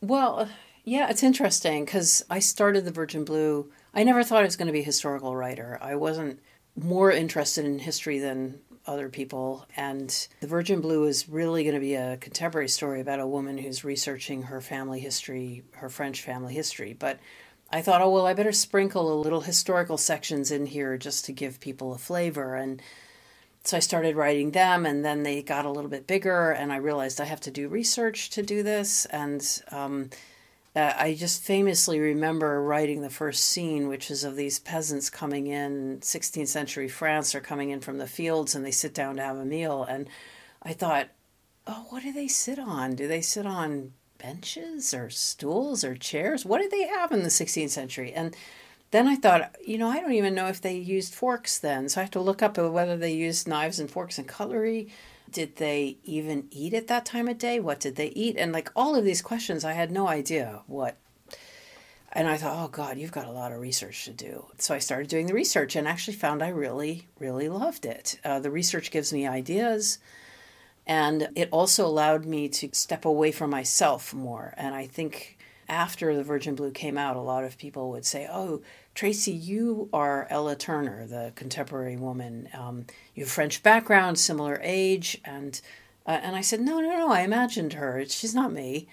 Well, 0.01 0.49
yeah, 0.85 1.09
it's 1.11 1.23
interesting 1.23 1.85
because 1.85 2.25
I 2.29 2.40
started 2.40 2.85
the 2.85 2.90
Virgin 2.90 3.25
Blue. 3.25 3.71
I 3.95 4.03
never 4.03 4.25
thought 4.25 4.40
I 4.40 4.45
was 4.45 4.57
going 4.57 4.66
to 4.66 4.73
be 4.73 4.81
a 4.81 4.85
historical 4.85 5.37
writer. 5.37 5.79
I 5.81 5.95
wasn't 5.95 6.40
more 6.75 7.12
interested 7.12 7.64
in 7.64 7.79
history 7.79 8.18
than 8.18 8.59
other 8.87 9.09
people. 9.09 9.66
And 9.77 10.29
the 10.40 10.47
Virgin 10.47 10.81
Blue 10.81 11.05
is 11.05 11.29
really 11.29 11.62
going 11.62 11.75
to 11.75 11.81
be 11.81 11.95
a 11.95 12.16
contemporary 12.16 12.68
story 12.68 13.01
about 13.01 13.21
a 13.21 13.27
woman 13.27 13.59
who's 13.59 13.85
researching 13.85 14.42
her 14.42 14.61
family 14.61 15.01
history, 15.01 15.62
her 15.77 15.88
French 15.88 16.23
family 16.23 16.55
history. 16.55 16.92
But 16.92 17.18
I 17.71 17.81
thought, 17.81 18.03
oh, 18.03 18.11
well, 18.11 18.27
I 18.27 18.35
better 18.35 18.53
sprinkle 18.53 19.12
a 19.12 19.23
little 19.23 19.42
historical 19.42 19.97
sections 19.97 20.51
in 20.51 20.66
here 20.66 20.99
just 20.99 21.25
to 21.27 21.33
give 21.33 21.61
people 21.61 21.95
a 21.95 21.99
flavor. 21.99 22.55
And 22.55 22.83
so 23.64 23.77
I 23.77 23.81
started 23.81 24.16
writing 24.16 24.51
them, 24.51 24.85
and 24.85 25.05
then 25.05 25.23
they 25.23 25.40
got 25.42 25.64
a 25.64 25.71
little 25.71 25.88
bit 25.90 26.07
bigger, 26.07 26.51
and 26.51 26.73
I 26.73 26.77
realized 26.77 27.21
I 27.21 27.25
have 27.25 27.40
to 27.42 27.51
do 27.51 27.68
research 27.68 28.31
to 28.31 28.42
do 28.42 28.62
this. 28.62 29.07
And 29.07 29.62
um, 29.71 30.11
I 30.74 31.14
just 31.18 31.42
famously 31.42 32.00
remember 32.00 32.62
writing 32.62 33.02
the 33.02 33.11
first 33.11 33.44
scene, 33.44 33.88
which 33.88 34.11
is 34.11 34.24
of 34.24 34.37
these 34.37 34.58
peasants 34.58 35.11
coming 35.11 35.46
in, 35.46 35.98
16th 36.00 36.48
century 36.48 36.88
France, 36.88 37.35
are 37.35 37.40
coming 37.40 37.70
in 37.70 37.80
from 37.80 37.98
the 37.98 38.06
fields, 38.06 38.54
and 38.54 38.64
they 38.64 38.70
sit 38.70 38.94
down 38.94 39.16
to 39.16 39.22
have 39.22 39.37
a 39.37 39.44
meal. 39.44 39.85
And 39.85 40.08
I 40.62 40.72
thought, 40.72 41.08
oh, 41.66 41.87
what 41.90 42.02
do 42.02 42.12
they 42.12 42.28
sit 42.28 42.58
on? 42.58 42.94
Do 42.94 43.06
they 43.06 43.20
sit 43.20 43.44
on 43.44 43.92
benches 44.16 44.94
or 44.94 45.11
stools 45.11 45.85
or 45.85 45.94
chairs? 45.94 46.46
What 46.46 46.62
did 46.62 46.70
they 46.70 46.87
have 46.87 47.12
in 47.12 47.22
the 47.22 47.28
16th 47.28 47.70
century? 47.70 48.12
And 48.14 48.35
then 48.92 49.06
I 49.06 49.16
thought, 49.16 49.56
you 49.62 49.76
know, 49.76 49.88
I 49.88 50.00
don't 50.00 50.12
even 50.12 50.35
know 50.35 50.48
if 50.48 50.61
they 50.61 50.76
used 50.76 51.14
forks 51.14 51.58
then. 51.58 51.88
So 51.90 52.00
I 52.00 52.04
have 52.04 52.11
to 52.12 52.20
look 52.20 52.42
up 52.42 52.56
whether 52.56 52.96
they 52.96 53.12
used 53.12 53.46
knives 53.46 53.78
and 53.78 53.90
forks 53.90 54.18
and 54.18 54.26
cutlery. 54.26 54.88
Did 55.33 55.57
they 55.57 55.97
even 56.05 56.47
eat 56.51 56.75
at 56.75 56.87
that 56.88 57.07
time 57.07 57.27
of 57.27 57.38
day? 57.38 57.59
What 57.59 57.81
did 57.81 57.97
they 57.97 58.09
eat? 58.09 58.37
And 58.37 58.53
like 58.53 58.71
all 58.77 58.95
of 58.95 59.05
these 59.05 59.23
questions, 59.23 59.64
I 59.64 59.73
had 59.73 59.90
no 59.90 60.07
idea 60.07 60.61
what. 60.66 60.97
And 62.12 62.29
I 62.29 62.37
thought, 62.37 62.62
oh 62.62 62.68
God, 62.68 62.99
you've 62.99 63.11
got 63.11 63.27
a 63.27 63.33
lot 63.33 63.53
of 63.53 63.61
research 63.61 64.05
to 64.05 64.11
do. 64.11 64.47
So 64.59 64.75
I 64.75 64.79
started 64.79 65.09
doing 65.09 65.27
the 65.27 65.35
research 65.35 65.75
and 65.75 65.88
actually 65.88 66.16
found 66.18 66.42
I 66.42 66.49
really, 66.49 67.09
really 67.18 67.49
loved 67.49 67.87
it. 67.87 68.21
Uh, 68.23 68.38
the 68.38 68.51
research 68.51 68.90
gives 68.90 69.12
me 69.12 69.27
ideas. 69.27 69.99
And 70.87 71.31
it 71.35 71.49
also 71.51 71.87
allowed 71.87 72.27
me 72.27 72.51
to 72.51 72.68
step 72.73 73.07
away 73.07 73.33
from 73.33 73.49
myself 73.49 74.12
more. 74.12 74.53
And 74.59 74.75
I 74.75 74.87
think 74.87 75.38
after 75.68 76.14
the 76.14 76.25
Virgin 76.25 76.55
Blue 76.55 76.70
came 76.70 76.98
out, 76.98 77.16
a 77.16 77.20
lot 77.20 77.44
of 77.44 77.59
people 77.59 77.90
would 77.90 78.05
say, 78.05 78.29
Oh, 78.31 78.62
Tracy, 78.94 79.33
you 79.33 79.88
are 79.92 80.27
Ella 80.31 80.57
Turner, 80.57 81.07
the 81.07 81.33
contemporary 81.35 81.96
woman. 81.96 82.48
Um, 82.53 82.87
you 83.14 83.25
have 83.25 83.33
French 83.33 83.62
background, 83.62 84.18
similar 84.18 84.61
age. 84.62 85.20
And, 85.25 85.61
uh, 86.07 86.20
and 86.22 86.37
I 86.37 86.40
said, 86.40 86.61
No, 86.61 86.81
no, 86.81 86.90
no, 86.90 87.11
I 87.11 87.20
imagined 87.20 87.75
her. 87.75 88.05
She's 88.09 88.35
not 88.35 88.53
me. 88.53 88.88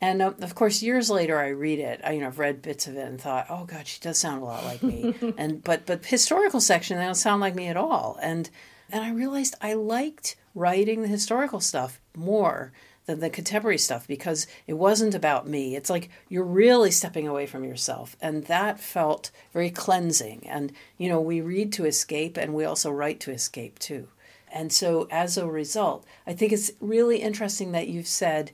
And 0.00 0.20
uh, 0.20 0.32
of 0.42 0.54
course, 0.54 0.82
years 0.82 1.08
later, 1.08 1.38
I 1.38 1.48
read 1.48 1.78
it. 1.78 2.00
I, 2.04 2.12
you 2.12 2.20
know, 2.20 2.26
I've 2.26 2.38
read 2.38 2.60
bits 2.60 2.86
of 2.86 2.96
it 2.96 3.06
and 3.06 3.18
thought, 3.18 3.46
"Oh 3.48 3.64
God, 3.64 3.86
she 3.86 4.00
does 4.00 4.18
sound 4.18 4.42
a 4.42 4.44
lot 4.44 4.64
like 4.64 4.82
me." 4.82 5.14
and 5.38 5.64
but 5.64 5.86
but 5.86 6.04
historical 6.04 6.60
section, 6.60 6.98
they 6.98 7.04
don't 7.04 7.14
sound 7.14 7.40
like 7.40 7.54
me 7.54 7.68
at 7.68 7.76
all. 7.76 8.18
And 8.20 8.50
and 8.90 9.02
I 9.02 9.10
realized 9.10 9.54
I 9.62 9.72
liked 9.72 10.36
writing 10.54 11.00
the 11.00 11.08
historical 11.08 11.60
stuff 11.60 12.00
more 12.14 12.72
than 13.06 13.20
the 13.20 13.30
contemporary 13.30 13.78
stuff 13.78 14.06
because 14.06 14.46
it 14.66 14.74
wasn't 14.74 15.14
about 15.14 15.46
me. 15.46 15.76
It's 15.76 15.90
like 15.90 16.10
you're 16.28 16.44
really 16.44 16.90
stepping 16.90 17.28
away 17.28 17.46
from 17.46 17.64
yourself, 17.64 18.16
and 18.20 18.44
that 18.44 18.80
felt 18.80 19.30
very 19.52 19.70
cleansing. 19.70 20.46
And 20.48 20.72
you 20.98 21.08
know, 21.08 21.20
we 21.20 21.40
read 21.40 21.72
to 21.74 21.84
escape, 21.84 22.36
and 22.36 22.54
we 22.54 22.64
also 22.64 22.90
write 22.90 23.20
to 23.20 23.32
escape 23.32 23.78
too. 23.78 24.08
And 24.52 24.72
so, 24.72 25.08
as 25.10 25.36
a 25.36 25.46
result, 25.46 26.06
I 26.26 26.32
think 26.32 26.52
it's 26.52 26.70
really 26.80 27.18
interesting 27.18 27.72
that 27.72 27.88
you've 27.88 28.06
said 28.06 28.52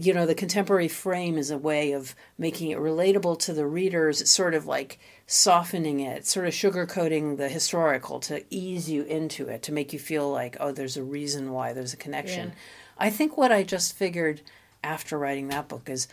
you 0.00 0.14
know, 0.14 0.26
the 0.26 0.34
contemporary 0.34 0.86
frame 0.86 1.36
is 1.36 1.50
a 1.50 1.58
way 1.58 1.90
of 1.90 2.14
making 2.38 2.70
it 2.70 2.78
relatable 2.78 3.36
to 3.40 3.52
the 3.52 3.66
readers. 3.66 4.20
It's 4.20 4.30
sort 4.30 4.54
of 4.54 4.64
like 4.64 5.00
softening 5.26 5.98
it, 5.98 6.24
sort 6.24 6.46
of 6.46 6.54
sugarcoating 6.54 7.36
the 7.36 7.48
historical 7.48 8.20
to 8.20 8.44
ease 8.48 8.88
you 8.88 9.02
into 9.02 9.48
it, 9.48 9.64
to 9.64 9.72
make 9.72 9.92
you 9.92 9.98
feel 9.98 10.30
like, 10.30 10.56
oh, 10.60 10.70
there's 10.70 10.96
a 10.96 11.02
reason 11.02 11.50
why, 11.50 11.72
there's 11.72 11.94
a 11.94 11.96
connection. 11.96 12.50
Yeah. 12.50 12.54
I 12.98 13.10
think 13.10 13.36
what 13.36 13.52
I 13.52 13.62
just 13.62 13.94
figured 13.94 14.42
after 14.82 15.18
writing 15.18 15.48
that 15.48 15.68
book 15.68 15.88
is 15.88 16.08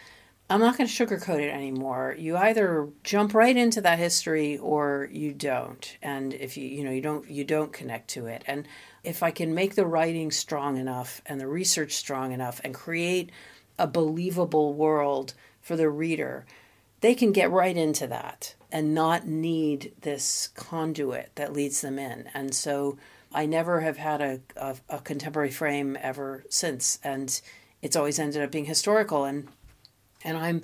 I'm 0.47 0.59
not 0.59 0.77
going 0.77 0.87
to 0.87 1.05
sugarcoat 1.05 1.39
it 1.39 1.49
anymore. 1.49 2.15
You 2.19 2.37
either 2.37 2.89
jump 3.03 3.33
right 3.33 3.57
into 3.57 3.81
that 3.81 3.97
history 3.97 4.59
or 4.59 5.09
you 5.11 5.33
don't. 5.33 5.97
And 6.03 6.35
if 6.35 6.55
you, 6.55 6.67
you 6.67 6.83
know, 6.83 6.91
you 6.91 7.01
don't, 7.01 7.27
you 7.27 7.43
don't 7.43 7.73
connect 7.73 8.09
to 8.09 8.27
it. 8.27 8.43
And 8.45 8.67
if 9.03 9.23
I 9.23 9.31
can 9.31 9.55
make 9.55 9.73
the 9.73 9.87
writing 9.87 10.29
strong 10.29 10.77
enough 10.77 11.21
and 11.25 11.41
the 11.41 11.47
research 11.47 11.93
strong 11.93 12.31
enough 12.31 12.61
and 12.63 12.75
create 12.75 13.31
a 13.79 13.87
believable 13.87 14.75
world 14.75 15.33
for 15.61 15.75
the 15.75 15.89
reader, 15.89 16.45
they 17.01 17.15
can 17.15 17.31
get 17.31 17.49
right 17.49 17.75
into 17.75 18.05
that 18.07 18.53
and 18.71 18.93
not 18.93 19.25
need 19.25 19.93
this 20.01 20.49
conduit 20.53 21.31
that 21.35 21.53
leads 21.53 21.81
them 21.81 21.97
in. 21.97 22.29
And 22.35 22.53
so 22.53 22.99
I 23.35 23.45
never 23.45 23.81
have 23.81 23.97
had 23.97 24.21
a, 24.21 24.39
a, 24.55 24.75
a 24.89 24.99
contemporary 24.99 25.51
frame 25.51 25.97
ever 26.01 26.43
since. 26.49 26.97
And 27.03 27.39
it's 27.81 27.95
always 27.95 28.17
ended 28.17 28.41
up 28.41 28.51
being 28.51 28.65
historical. 28.65 29.25
And, 29.25 29.49
and 30.23 30.37
I'm, 30.37 30.63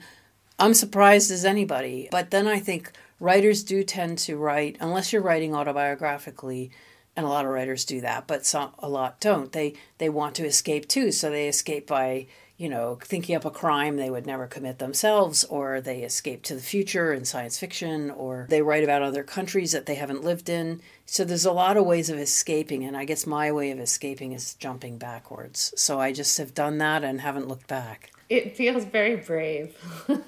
I'm 0.58 0.74
surprised 0.74 1.30
as 1.30 1.46
anybody. 1.46 2.08
But 2.10 2.32
then 2.32 2.48
I 2.48 2.60
think 2.60 2.92
writers 3.20 3.64
do 3.64 3.84
tend 3.84 4.18
to 4.20 4.38
write, 4.38 4.78
unless 4.80 5.12
you're 5.12 5.22
writing 5.22 5.52
autobiographically, 5.52 6.72
and 7.16 7.26
a 7.26 7.30
lot 7.30 7.46
of 7.46 7.52
writers 7.52 7.84
do 7.84 8.02
that, 8.02 8.26
but 8.26 8.46
some 8.46 8.72
a 8.80 8.88
lot 8.88 9.20
don't. 9.20 9.52
They 9.52 9.74
they 9.98 10.10
want 10.10 10.34
to 10.36 10.46
escape 10.46 10.88
too, 10.88 11.12
so 11.12 11.30
they 11.30 11.50
escape 11.50 11.88
by 11.88 12.28
you 12.62 12.70
know 12.70 13.00
thinking 13.04 13.36
up 13.36 13.44
a 13.44 13.50
crime 13.50 13.98
they 13.98 14.12
would 14.12 14.28
never 14.28 14.46
commit 14.46 14.78
themselves, 14.78 15.44
or 15.46 15.82
they 15.82 16.04
escape 16.04 16.44
to 16.44 16.54
the 16.54 16.62
future 16.62 17.12
in 17.12 17.26
science 17.26 17.58
fiction, 17.58 18.12
or 18.12 18.46
they 18.50 18.62
write 18.62 18.84
about 18.84 19.02
other 19.02 19.24
countries 19.24 19.72
that 19.72 19.88
they 19.88 19.96
haven't 19.96 20.24
lived 20.24 20.48
in. 20.48 20.80
So 21.08 21.24
there's 21.24 21.46
a 21.46 21.52
lot 21.52 21.76
of 21.76 21.88
ways 21.88 22.12
of 22.12 22.20
escaping, 22.20 22.84
and 22.84 22.96
I 22.96 23.06
guess 23.06 23.26
my 23.26 23.52
way 23.52 23.72
of 23.72 23.80
escaping 23.80 24.34
is 24.34 24.54
jumping 24.54 25.00
backwards. 25.00 25.74
So 25.76 26.00
I 26.00 26.14
just 26.14 26.38
have 26.38 26.54
done 26.54 26.78
that 26.78 27.04
and 27.04 27.20
haven't 27.20 27.48
looked 27.48 27.68
back. 27.68 28.12
It 28.30 28.56
feels 28.56 28.86
very 28.86 29.16
brave. 29.16 29.76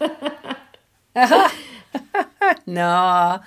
nah. 2.66 3.40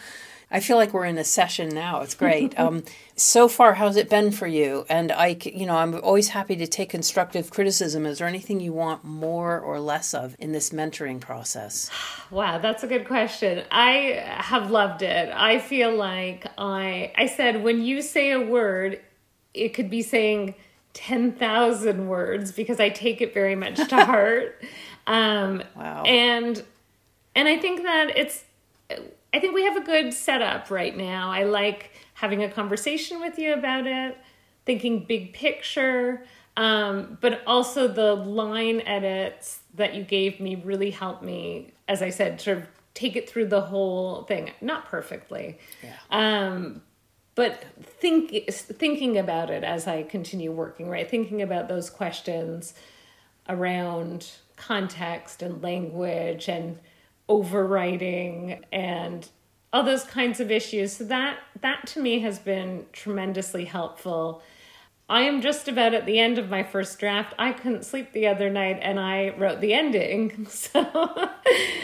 I 0.56 0.60
feel 0.60 0.78
like 0.78 0.94
we're 0.94 1.04
in 1.04 1.18
a 1.18 1.24
session 1.24 1.68
now. 1.68 2.00
It's 2.00 2.14
great. 2.14 2.54
Um, 2.66 2.84
so 3.16 3.48
far, 3.48 3.74
how's 3.74 3.96
it 3.96 4.08
been 4.08 4.30
for 4.30 4.46
you? 4.46 4.86
And 4.88 5.12
I, 5.12 5.36
you 5.44 5.66
know, 5.66 5.76
I'm 5.76 5.94
always 6.02 6.28
happy 6.28 6.56
to 6.56 6.66
take 6.66 6.88
constructive 6.88 7.50
criticism. 7.50 8.06
Is 8.06 8.18
there 8.18 8.26
anything 8.26 8.60
you 8.60 8.72
want 8.72 9.04
more 9.04 9.60
or 9.60 9.78
less 9.78 10.14
of 10.14 10.34
in 10.38 10.52
this 10.52 10.70
mentoring 10.70 11.20
process? 11.20 11.90
Wow, 12.30 12.58
that's 12.58 12.82
a 12.82 12.88
good 12.88 13.06
question. 13.06 13.62
I 13.70 14.20
have 14.26 14.72
loved 14.72 15.02
it. 15.02 15.30
I 15.32 15.60
feel 15.60 15.94
like 15.94 16.44
I, 16.58 17.12
I 17.16 17.26
said 17.26 17.62
when 17.62 17.84
you 17.84 18.02
say 18.02 18.32
a 18.32 18.40
word, 18.40 19.00
it 19.54 19.68
could 19.74 19.88
be 19.88 20.02
saying 20.02 20.56
ten 20.92 21.30
thousand 21.30 22.08
words 22.08 22.50
because 22.50 22.80
I 22.80 22.88
take 22.88 23.20
it 23.20 23.32
very 23.32 23.54
much 23.54 23.76
to 23.76 24.04
heart. 24.04 24.60
Um, 25.06 25.62
wow. 25.76 26.02
And 26.02 26.64
and 27.36 27.46
I 27.46 27.58
think 27.58 27.84
that 27.84 28.16
it's 28.16 28.42
I 29.37 29.38
think 29.38 29.55
we 29.55 29.64
have 29.64 29.77
a 29.77 29.83
good 29.83 30.14
setup 30.14 30.70
right 30.70 30.96
now. 30.96 31.31
I 31.31 31.44
like 31.44 31.90
having 32.14 32.42
a 32.42 32.49
conversation 32.49 33.20
with 33.20 33.38
you 33.38 33.53
about 33.53 33.87
it, 33.87 34.16
thinking 34.64 35.05
big 35.05 35.35
picture, 35.35 36.25
um, 36.57 37.18
but 37.20 37.42
also 37.46 37.87
the 37.87 38.14
line 38.14 38.81
edits 38.81 39.61
that 39.75 39.94
you 39.94 40.05
gave 40.05 40.40
me 40.40 40.55
really 40.55 40.90
helped 40.90 41.22
me, 41.22 41.75
as 41.87 42.01
I 42.01 42.09
said, 42.09 42.40
sort 42.40 42.57
of 42.57 42.66
take 42.94 43.14
it 43.14 43.29
through 43.29 43.49
the 43.49 43.61
whole 43.61 44.22
thing. 44.22 44.53
Not 44.62 44.87
perfectly, 44.87 45.59
yeah. 45.83 45.92
um, 46.11 46.81
but 47.35 47.62
think 47.83 48.51
thinking 48.51 49.18
about 49.18 49.51
it 49.51 49.64
as 49.64 49.87
I 49.87 50.03
continue 50.05 50.51
working. 50.51 50.88
Right, 50.88 51.11
thinking 51.11 51.42
about 51.42 51.68
those 51.68 51.90
questions 51.90 52.72
around 53.51 54.31
context 54.57 55.42
and 55.42 55.62
language 55.62 56.49
and 56.49 56.79
overwriting 57.28 58.62
and 58.72 59.28
all 59.72 59.82
those 59.82 60.04
kinds 60.04 60.40
of 60.40 60.50
issues. 60.50 60.96
So 60.96 61.04
that 61.04 61.38
that 61.60 61.86
to 61.88 62.00
me 62.00 62.20
has 62.20 62.38
been 62.38 62.86
tremendously 62.92 63.64
helpful. 63.64 64.42
I 65.08 65.22
am 65.22 65.40
just 65.40 65.68
about 65.68 65.94
at 65.94 66.04
the 66.04 66.18
end 66.18 66.36
of 66.36 66.50
my 66.50 66.64
first 66.64 66.98
draft. 66.98 67.32
I 67.38 67.52
couldn't 67.52 67.84
sleep 67.84 68.12
the 68.12 68.26
other 68.26 68.50
night 68.50 68.80
and 68.82 68.98
I 68.98 69.34
wrote 69.38 69.60
the 69.60 69.72
ending. 69.72 70.46
So 70.50 70.84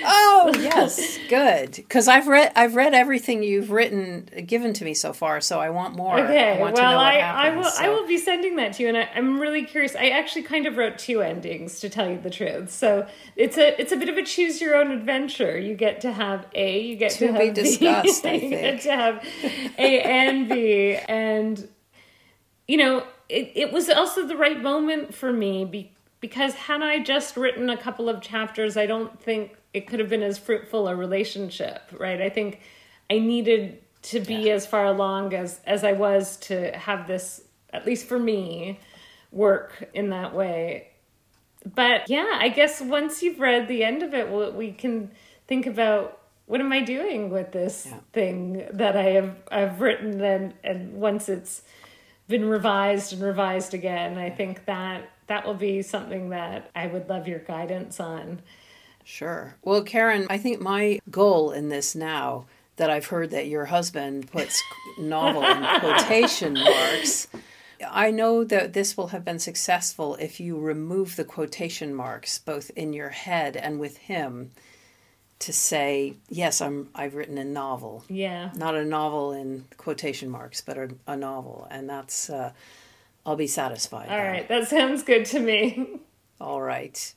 Oh, 0.04 0.31
Oh, 0.44 0.58
yes. 0.58 1.18
Good. 1.28 1.88
Cuz 1.88 2.08
I've 2.08 2.26
read 2.26 2.52
I've 2.56 2.74
read 2.74 2.94
everything 2.94 3.42
you've 3.42 3.70
written 3.70 4.28
uh, 4.36 4.40
given 4.40 4.72
to 4.74 4.84
me 4.84 4.94
so 4.94 5.12
far, 5.12 5.40
so 5.40 5.60
I 5.60 5.70
want 5.70 5.94
more. 5.94 6.18
Okay. 6.18 6.56
I 6.56 6.60
want 6.60 6.74
well, 6.74 6.98
I, 6.98 7.14
happens, 7.14 7.54
I 7.54 7.56
will 7.56 7.70
so. 7.70 7.84
I 7.84 7.88
will 7.88 8.06
be 8.06 8.18
sending 8.18 8.56
that 8.56 8.74
to 8.74 8.82
you 8.82 8.88
and 8.88 8.96
I, 8.96 9.08
am 9.14 9.38
really 9.38 9.64
curious. 9.64 9.94
I 9.94 10.08
actually 10.08 10.42
kind 10.42 10.66
of 10.66 10.76
wrote 10.76 10.98
two 10.98 11.22
endings 11.22 11.80
to 11.80 11.88
tell 11.88 12.08
you 12.10 12.18
the 12.18 12.30
truth. 12.30 12.70
So 12.70 13.06
it's 13.36 13.56
a 13.56 13.80
it's 13.80 13.92
a 13.92 13.96
bit 13.96 14.08
of 14.08 14.16
a 14.16 14.22
choose 14.22 14.60
your 14.60 14.76
own 14.76 14.90
adventure. 14.90 15.58
You 15.58 15.74
get 15.74 16.00
to 16.02 16.12
have 16.12 16.46
A, 16.54 16.80
you 16.80 16.96
get 16.96 17.12
to, 17.12 17.26
to 17.26 17.32
have 17.32 17.40
be 17.40 17.50
discussed, 17.62 18.24
B, 18.24 18.34
you 18.34 18.50
get 18.50 18.80
to 18.82 18.92
have 18.92 19.24
A 19.78 20.00
and 20.00 20.48
B 20.48 20.96
and 21.08 21.68
you 22.68 22.76
know, 22.76 23.04
it, 23.28 23.52
it 23.54 23.72
was 23.72 23.88
also 23.88 24.26
the 24.26 24.36
right 24.36 24.60
moment 24.60 25.14
for 25.14 25.32
me 25.32 25.64
be, 25.64 25.92
because 26.20 26.54
had 26.54 26.82
I 26.82 27.00
just 27.00 27.36
written 27.36 27.68
a 27.68 27.76
couple 27.76 28.08
of 28.08 28.20
chapters, 28.20 28.76
I 28.76 28.86
don't 28.86 29.20
think 29.20 29.56
it 29.74 29.86
could 29.86 30.00
have 30.00 30.08
been 30.08 30.22
as 30.22 30.38
fruitful 30.38 30.88
a 30.88 30.94
relationship, 30.94 31.82
right? 31.98 32.20
I 32.20 32.28
think 32.28 32.60
I 33.10 33.18
needed 33.18 33.80
to 34.02 34.20
be 34.20 34.34
yeah. 34.34 34.54
as 34.54 34.66
far 34.66 34.86
along 34.86 35.34
as 35.34 35.60
as 35.64 35.84
I 35.84 35.92
was 35.92 36.36
to 36.38 36.76
have 36.76 37.06
this, 37.06 37.42
at 37.72 37.86
least 37.86 38.06
for 38.06 38.18
me, 38.18 38.80
work 39.30 39.88
in 39.94 40.10
that 40.10 40.34
way. 40.34 40.88
But 41.74 42.10
yeah, 42.10 42.38
I 42.40 42.48
guess 42.48 42.80
once 42.80 43.22
you've 43.22 43.40
read 43.40 43.68
the 43.68 43.84
end 43.84 44.02
of 44.02 44.14
it, 44.14 44.30
we 44.30 44.50
we 44.50 44.72
can 44.72 45.10
think 45.46 45.66
about 45.66 46.18
what 46.46 46.60
am 46.60 46.72
I 46.72 46.80
doing 46.80 47.30
with 47.30 47.52
this 47.52 47.86
yeah. 47.88 47.98
thing 48.12 48.66
that 48.72 48.96
I 48.96 49.10
have 49.10 49.36
I've 49.50 49.80
written 49.80 50.20
and 50.20 50.54
and 50.64 50.94
once 50.94 51.28
it's 51.28 51.62
been 52.28 52.48
revised 52.48 53.12
and 53.12 53.22
revised 53.22 53.74
again. 53.74 54.18
I 54.18 54.30
think 54.30 54.64
that 54.64 55.08
that 55.26 55.46
will 55.46 55.54
be 55.54 55.82
something 55.82 56.30
that 56.30 56.70
I 56.74 56.86
would 56.86 57.08
love 57.08 57.28
your 57.28 57.38
guidance 57.38 58.00
on. 58.00 58.40
Sure. 59.04 59.56
Well, 59.62 59.82
Karen, 59.82 60.26
I 60.30 60.38
think 60.38 60.60
my 60.60 61.00
goal 61.10 61.50
in 61.50 61.68
this 61.68 61.94
now 61.94 62.46
that 62.76 62.90
I've 62.90 63.06
heard 63.06 63.30
that 63.30 63.48
your 63.48 63.66
husband 63.66 64.30
puts 64.30 64.62
novel 64.98 65.44
in 65.44 65.80
quotation 65.80 66.54
marks. 66.64 67.28
I 67.90 68.10
know 68.10 68.44
that 68.44 68.72
this 68.72 68.96
will 68.96 69.08
have 69.08 69.24
been 69.24 69.38
successful 69.38 70.14
if 70.16 70.40
you 70.40 70.58
remove 70.58 71.16
the 71.16 71.24
quotation 71.24 71.94
marks 71.94 72.38
both 72.38 72.70
in 72.76 72.92
your 72.92 73.10
head 73.10 73.56
and 73.56 73.80
with 73.80 73.96
him 73.98 74.52
to 75.40 75.52
say 75.52 76.14
yes 76.28 76.60
i'm 76.60 76.88
i've 76.94 77.16
written 77.16 77.36
a 77.36 77.44
novel. 77.44 78.04
Yeah. 78.08 78.50
Not 78.54 78.76
a 78.76 78.84
novel 78.84 79.32
in 79.32 79.64
quotation 79.76 80.30
marks 80.30 80.60
but 80.60 80.78
a, 80.78 80.90
a 81.08 81.16
novel 81.16 81.66
and 81.70 81.88
that's 81.88 82.30
uh, 82.30 82.52
i'll 83.26 83.34
be 83.34 83.48
satisfied 83.48 84.08
All 84.08 84.24
right, 84.24 84.46
that 84.48 84.68
sounds 84.68 85.02
good 85.02 85.24
to 85.26 85.40
me. 85.40 85.98
All 86.40 86.62
right 86.62 87.12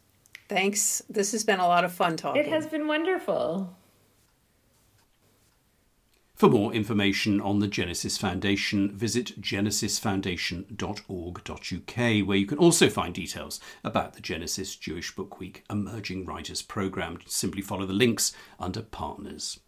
thanks 0.48 1.02
this 1.10 1.32
has 1.32 1.44
been 1.44 1.60
a 1.60 1.68
lot 1.68 1.84
of 1.84 1.92
fun 1.92 2.18
talking 2.18 2.42
it 2.42 2.48
has 2.48 2.68
been 2.68 2.88
wonderful 2.88 3.76
for 6.36 6.50
more 6.50 6.74
information 6.74 7.40
on 7.40 7.60
the 7.60 7.68
Genesis 7.68 8.18
Foundation, 8.18 8.92
visit 8.92 9.42
genesisfoundation.org.uk, 9.42 12.28
where 12.28 12.38
you 12.38 12.46
can 12.46 12.58
also 12.58 12.90
find 12.90 13.14
details 13.14 13.62
about 13.86 14.14
the 14.14 14.22
Genesis 14.22 14.76
Jewish 14.76 15.16
Book 15.16 15.40
Week 15.40 15.64
Emerging 15.70 16.26
Writers 16.26 16.62
Programme. 16.62 17.20
Simply 17.26 17.62
follow 17.62 17.86
the 17.86 17.94
links 17.94 18.34
under 18.60 18.82
Partners. 18.82 19.62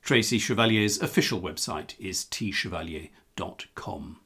Tracy 0.00 0.38
Chevalier's 0.38 1.02
official 1.02 1.40
website 1.40 1.98
is 1.98 2.24
tchevalier.com. 2.26 4.20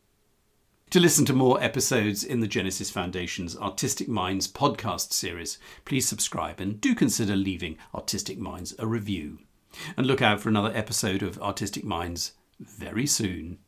To 0.92 1.00
listen 1.00 1.24
to 1.24 1.32
more 1.32 1.58
episodes 1.62 2.22
in 2.22 2.40
the 2.40 2.46
Genesis 2.46 2.90
Foundation's 2.90 3.56
Artistic 3.56 4.08
Minds 4.08 4.46
podcast 4.46 5.14
series, 5.14 5.56
please 5.86 6.06
subscribe 6.06 6.60
and 6.60 6.82
do 6.82 6.94
consider 6.94 7.34
leaving 7.34 7.78
Artistic 7.94 8.38
Minds 8.38 8.74
a 8.78 8.86
review. 8.86 9.38
And 9.96 10.06
look 10.06 10.20
out 10.20 10.40
for 10.40 10.50
another 10.50 10.70
episode 10.74 11.22
of 11.22 11.40
Artistic 11.40 11.82
Minds 11.82 12.32
very 12.60 13.06
soon. 13.06 13.60